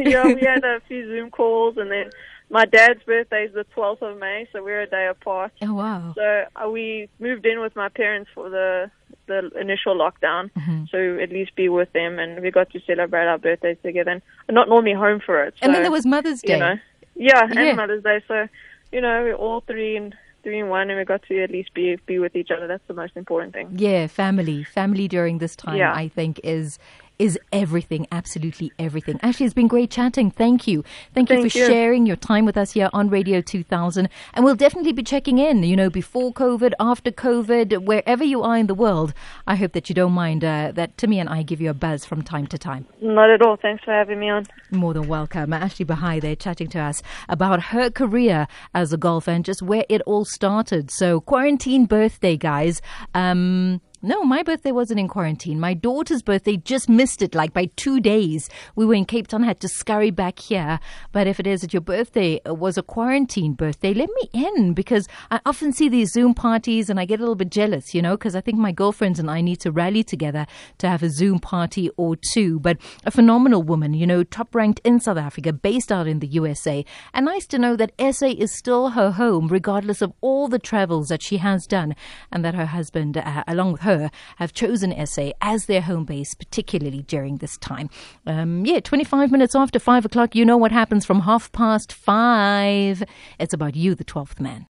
yeah, 0.09 0.25
we 0.25 0.41
had 0.41 0.63
a 0.63 0.81
few 0.87 1.07
Zoom 1.07 1.31
calls 1.39 1.77
and 1.77 1.91
then 1.91 2.09
my 2.49 2.65
dad's 2.65 3.03
birthday 3.03 3.45
is 3.45 3.53
the 3.53 3.65
12th 3.75 4.01
of 4.01 4.17
May, 4.17 4.47
so 4.51 4.63
we're 4.63 4.81
a 4.81 4.87
day 4.87 5.07
apart. 5.07 5.51
Oh 5.61 5.73
wow! 5.73 6.13
So 6.15 6.45
uh, 6.55 6.69
we 6.69 7.07
moved 7.19 7.45
in 7.45 7.59
with 7.59 7.75
my 7.75 7.89
parents 7.89 8.29
for 8.33 8.49
the 8.49 8.89
the 9.27 9.51
initial 9.59 9.95
lockdown, 9.95 10.49
mm-hmm. 10.53 10.85
so 10.89 11.21
at 11.21 11.29
least 11.29 11.55
be 11.55 11.69
with 11.69 11.91
them, 11.93 12.17
and 12.17 12.41
we 12.41 12.49
got 12.49 12.71
to 12.71 12.79
celebrate 12.87 13.27
our 13.27 13.37
birthdays 13.37 13.77
together. 13.83 14.11
And 14.11 14.21
not 14.49 14.67
normally 14.67 14.93
home 14.93 15.21
for 15.23 15.43
it. 15.43 15.53
So, 15.59 15.65
and 15.65 15.75
then 15.75 15.83
there 15.83 15.91
was 15.91 16.05
Mother's 16.05 16.41
Day. 16.41 16.53
You 16.53 16.59
know, 16.59 16.75
yeah, 17.15 17.47
yeah, 17.51 17.61
and 17.61 17.77
Mother's 17.77 18.03
Day. 18.03 18.23
So 18.27 18.47
you 18.91 19.01
know, 19.01 19.23
we're 19.23 19.35
all 19.35 19.61
three 19.61 19.95
and 19.95 20.15
three 20.41 20.59
and 20.59 20.69
one, 20.69 20.89
and 20.89 20.97
we 20.97 21.05
got 21.05 21.21
to 21.23 21.43
at 21.43 21.51
least 21.51 21.73
be 21.75 21.97
be 22.07 22.17
with 22.17 22.35
each 22.35 22.49
other. 22.49 22.65
That's 22.65 22.87
the 22.87 22.95
most 22.95 23.15
important 23.15 23.53
thing. 23.53 23.69
Yeah, 23.77 24.07
family, 24.07 24.63
family 24.63 25.07
during 25.07 25.37
this 25.37 25.55
time, 25.55 25.77
yeah. 25.77 25.93
I 25.93 26.07
think 26.07 26.39
is 26.43 26.79
is 27.19 27.37
everything, 27.51 28.07
absolutely 28.11 28.71
everything. 28.79 29.19
Actually, 29.21 29.45
it's 29.45 29.53
been 29.53 29.67
great 29.67 29.91
chatting. 29.91 30.31
Thank 30.31 30.67
you. 30.67 30.83
Thank, 31.13 31.27
Thank 31.27 31.43
you 31.43 31.49
for 31.49 31.57
you. 31.57 31.65
sharing 31.67 32.05
your 32.05 32.15
time 32.15 32.45
with 32.45 32.57
us 32.57 32.71
here 32.71 32.89
on 32.93 33.09
Radio 33.09 33.41
2000. 33.41 34.07
And 34.33 34.45
we'll 34.45 34.55
definitely 34.55 34.93
be 34.93 35.03
checking 35.03 35.37
in, 35.37 35.61
you 35.63 35.75
know, 35.75 35.89
before 35.89 36.33
COVID, 36.33 36.71
after 36.79 37.11
COVID, 37.11 37.85
wherever 37.85 38.23
you 38.23 38.41
are 38.41 38.57
in 38.57 38.67
the 38.67 38.73
world. 38.73 39.13
I 39.45 39.55
hope 39.55 39.73
that 39.73 39.89
you 39.89 39.95
don't 39.95 40.13
mind 40.13 40.45
uh, 40.45 40.71
that 40.75 40.97
Timmy 40.97 41.19
and 41.19 41.27
I 41.27 41.43
give 41.43 41.59
you 41.59 41.69
a 41.69 41.73
buzz 41.73 42.05
from 42.05 42.21
time 42.21 42.47
to 42.47 42.57
time. 42.57 42.87
Not 43.01 43.29
at 43.29 43.41
all. 43.41 43.57
Thanks 43.57 43.83
for 43.83 43.91
having 43.91 44.19
me 44.19 44.29
on. 44.29 44.45
More 44.71 44.93
than 44.93 45.07
welcome. 45.09 45.51
Ashley 45.51 45.85
Buhai 45.85 46.21
there 46.21 46.37
chatting 46.37 46.69
to 46.69 46.79
us 46.79 47.03
about 47.27 47.61
her 47.63 47.89
career 47.89 48.47
as 48.73 48.93
a 48.93 48.97
golfer 48.97 49.31
and 49.31 49.43
just 49.43 49.61
where 49.61 49.85
it 49.89 50.01
all 50.03 50.23
started. 50.23 50.89
So, 50.89 51.19
quarantine 51.19 51.85
birthday, 51.85 52.37
guys. 52.37 52.81
Um, 53.13 53.81
no, 54.01 54.23
my 54.23 54.43
birthday 54.43 54.71
wasn't 54.71 54.99
in 54.99 55.09
quarantine. 55.09 55.59
My 55.59 55.73
daughter's 55.73 56.21
birthday 56.21 56.55
just 56.55 56.87
missed 56.87 57.21
it 57.21 57.35
like 57.35 57.51
by 57.51 57.65
two 57.75 57.99
days. 57.99 58.49
We 58.75 58.85
were 58.85 58.93
in 58.93 59.03
Cape 59.03 59.27
Town, 59.27 59.43
had 59.43 59.59
to 59.59 59.67
scurry 59.67 60.09
back 60.09 60.39
here. 60.39 60.79
But 61.11 61.27
if 61.27 61.37
it 61.37 61.45
is 61.45 61.61
that 61.61 61.73
your 61.73 61.81
birthday 61.81 62.39
was 62.45 62.77
a 62.77 62.83
quarantine 62.83 63.53
birthday, 63.53 63.93
let 63.93 64.09
me 64.09 64.29
in 64.31 64.73
because 64.73 65.09
I 65.31 65.41
often 65.45 65.73
see 65.73 65.89
these 65.89 66.13
Zoom 66.13 66.33
parties 66.33 66.89
and 66.89 66.97
I 66.97 67.03
get 67.03 67.19
a 67.19 67.23
little 67.23 67.35
bit 67.35 67.49
jealous, 67.49 67.93
you 67.93 68.01
know, 68.01 68.15
because 68.15 68.35
I 68.35 68.41
think 68.41 68.57
my 68.57 68.71
girlfriends 68.71 69.19
and 69.19 69.29
I 69.29 69.41
need 69.41 69.59
to 69.61 69.71
rally 69.71 70.05
together 70.05 70.47
to 70.77 70.87
have 70.87 71.03
a 71.03 71.09
Zoom 71.09 71.39
party 71.39 71.89
or 71.97 72.15
two. 72.15 72.59
But 72.61 72.77
a 73.05 73.11
phenomenal 73.11 73.63
woman, 73.63 73.93
you 73.93 74.07
know, 74.07 74.23
top 74.23 74.55
ranked 74.55 74.79
in 74.85 75.01
South 75.01 75.17
Africa, 75.17 75.51
based 75.51 75.91
out 75.91 76.07
in 76.07 76.19
the 76.19 76.27
USA. 76.27 76.85
And 77.13 77.25
nice 77.25 77.45
to 77.47 77.59
know 77.59 77.75
that 77.75 77.91
SA 78.13 78.27
is 78.27 78.53
still 78.53 78.91
her 78.91 79.11
home, 79.11 79.49
regardless 79.49 80.01
of 80.01 80.13
all 80.21 80.47
the 80.47 80.59
travels 80.59 81.09
that 81.09 81.21
she 81.21 81.37
has 81.37 81.67
done, 81.67 81.95
and 82.31 82.45
that 82.45 82.55
her 82.55 82.67
husband, 82.67 83.17
uh, 83.17 83.43
along 83.45 83.73
with 83.73 83.81
her, 83.89 84.11
have 84.37 84.53
chosen 84.53 84.93
SA 85.05 85.31
as 85.41 85.65
their 85.65 85.81
home 85.81 86.05
base, 86.05 86.33
particularly 86.35 87.03
during 87.03 87.37
this 87.37 87.57
time. 87.57 87.89
Um, 88.25 88.65
yeah, 88.65 88.79
25 88.79 89.31
minutes 89.31 89.55
after 89.55 89.79
5 89.79 90.05
o'clock, 90.05 90.35
you 90.35 90.45
know 90.45 90.57
what 90.57 90.71
happens 90.71 91.05
from 91.05 91.21
half 91.21 91.51
past 91.51 91.91
5. 91.91 93.03
It's 93.39 93.53
about 93.53 93.75
you, 93.75 93.95
the 93.95 94.05
12th 94.05 94.39
man. 94.39 94.67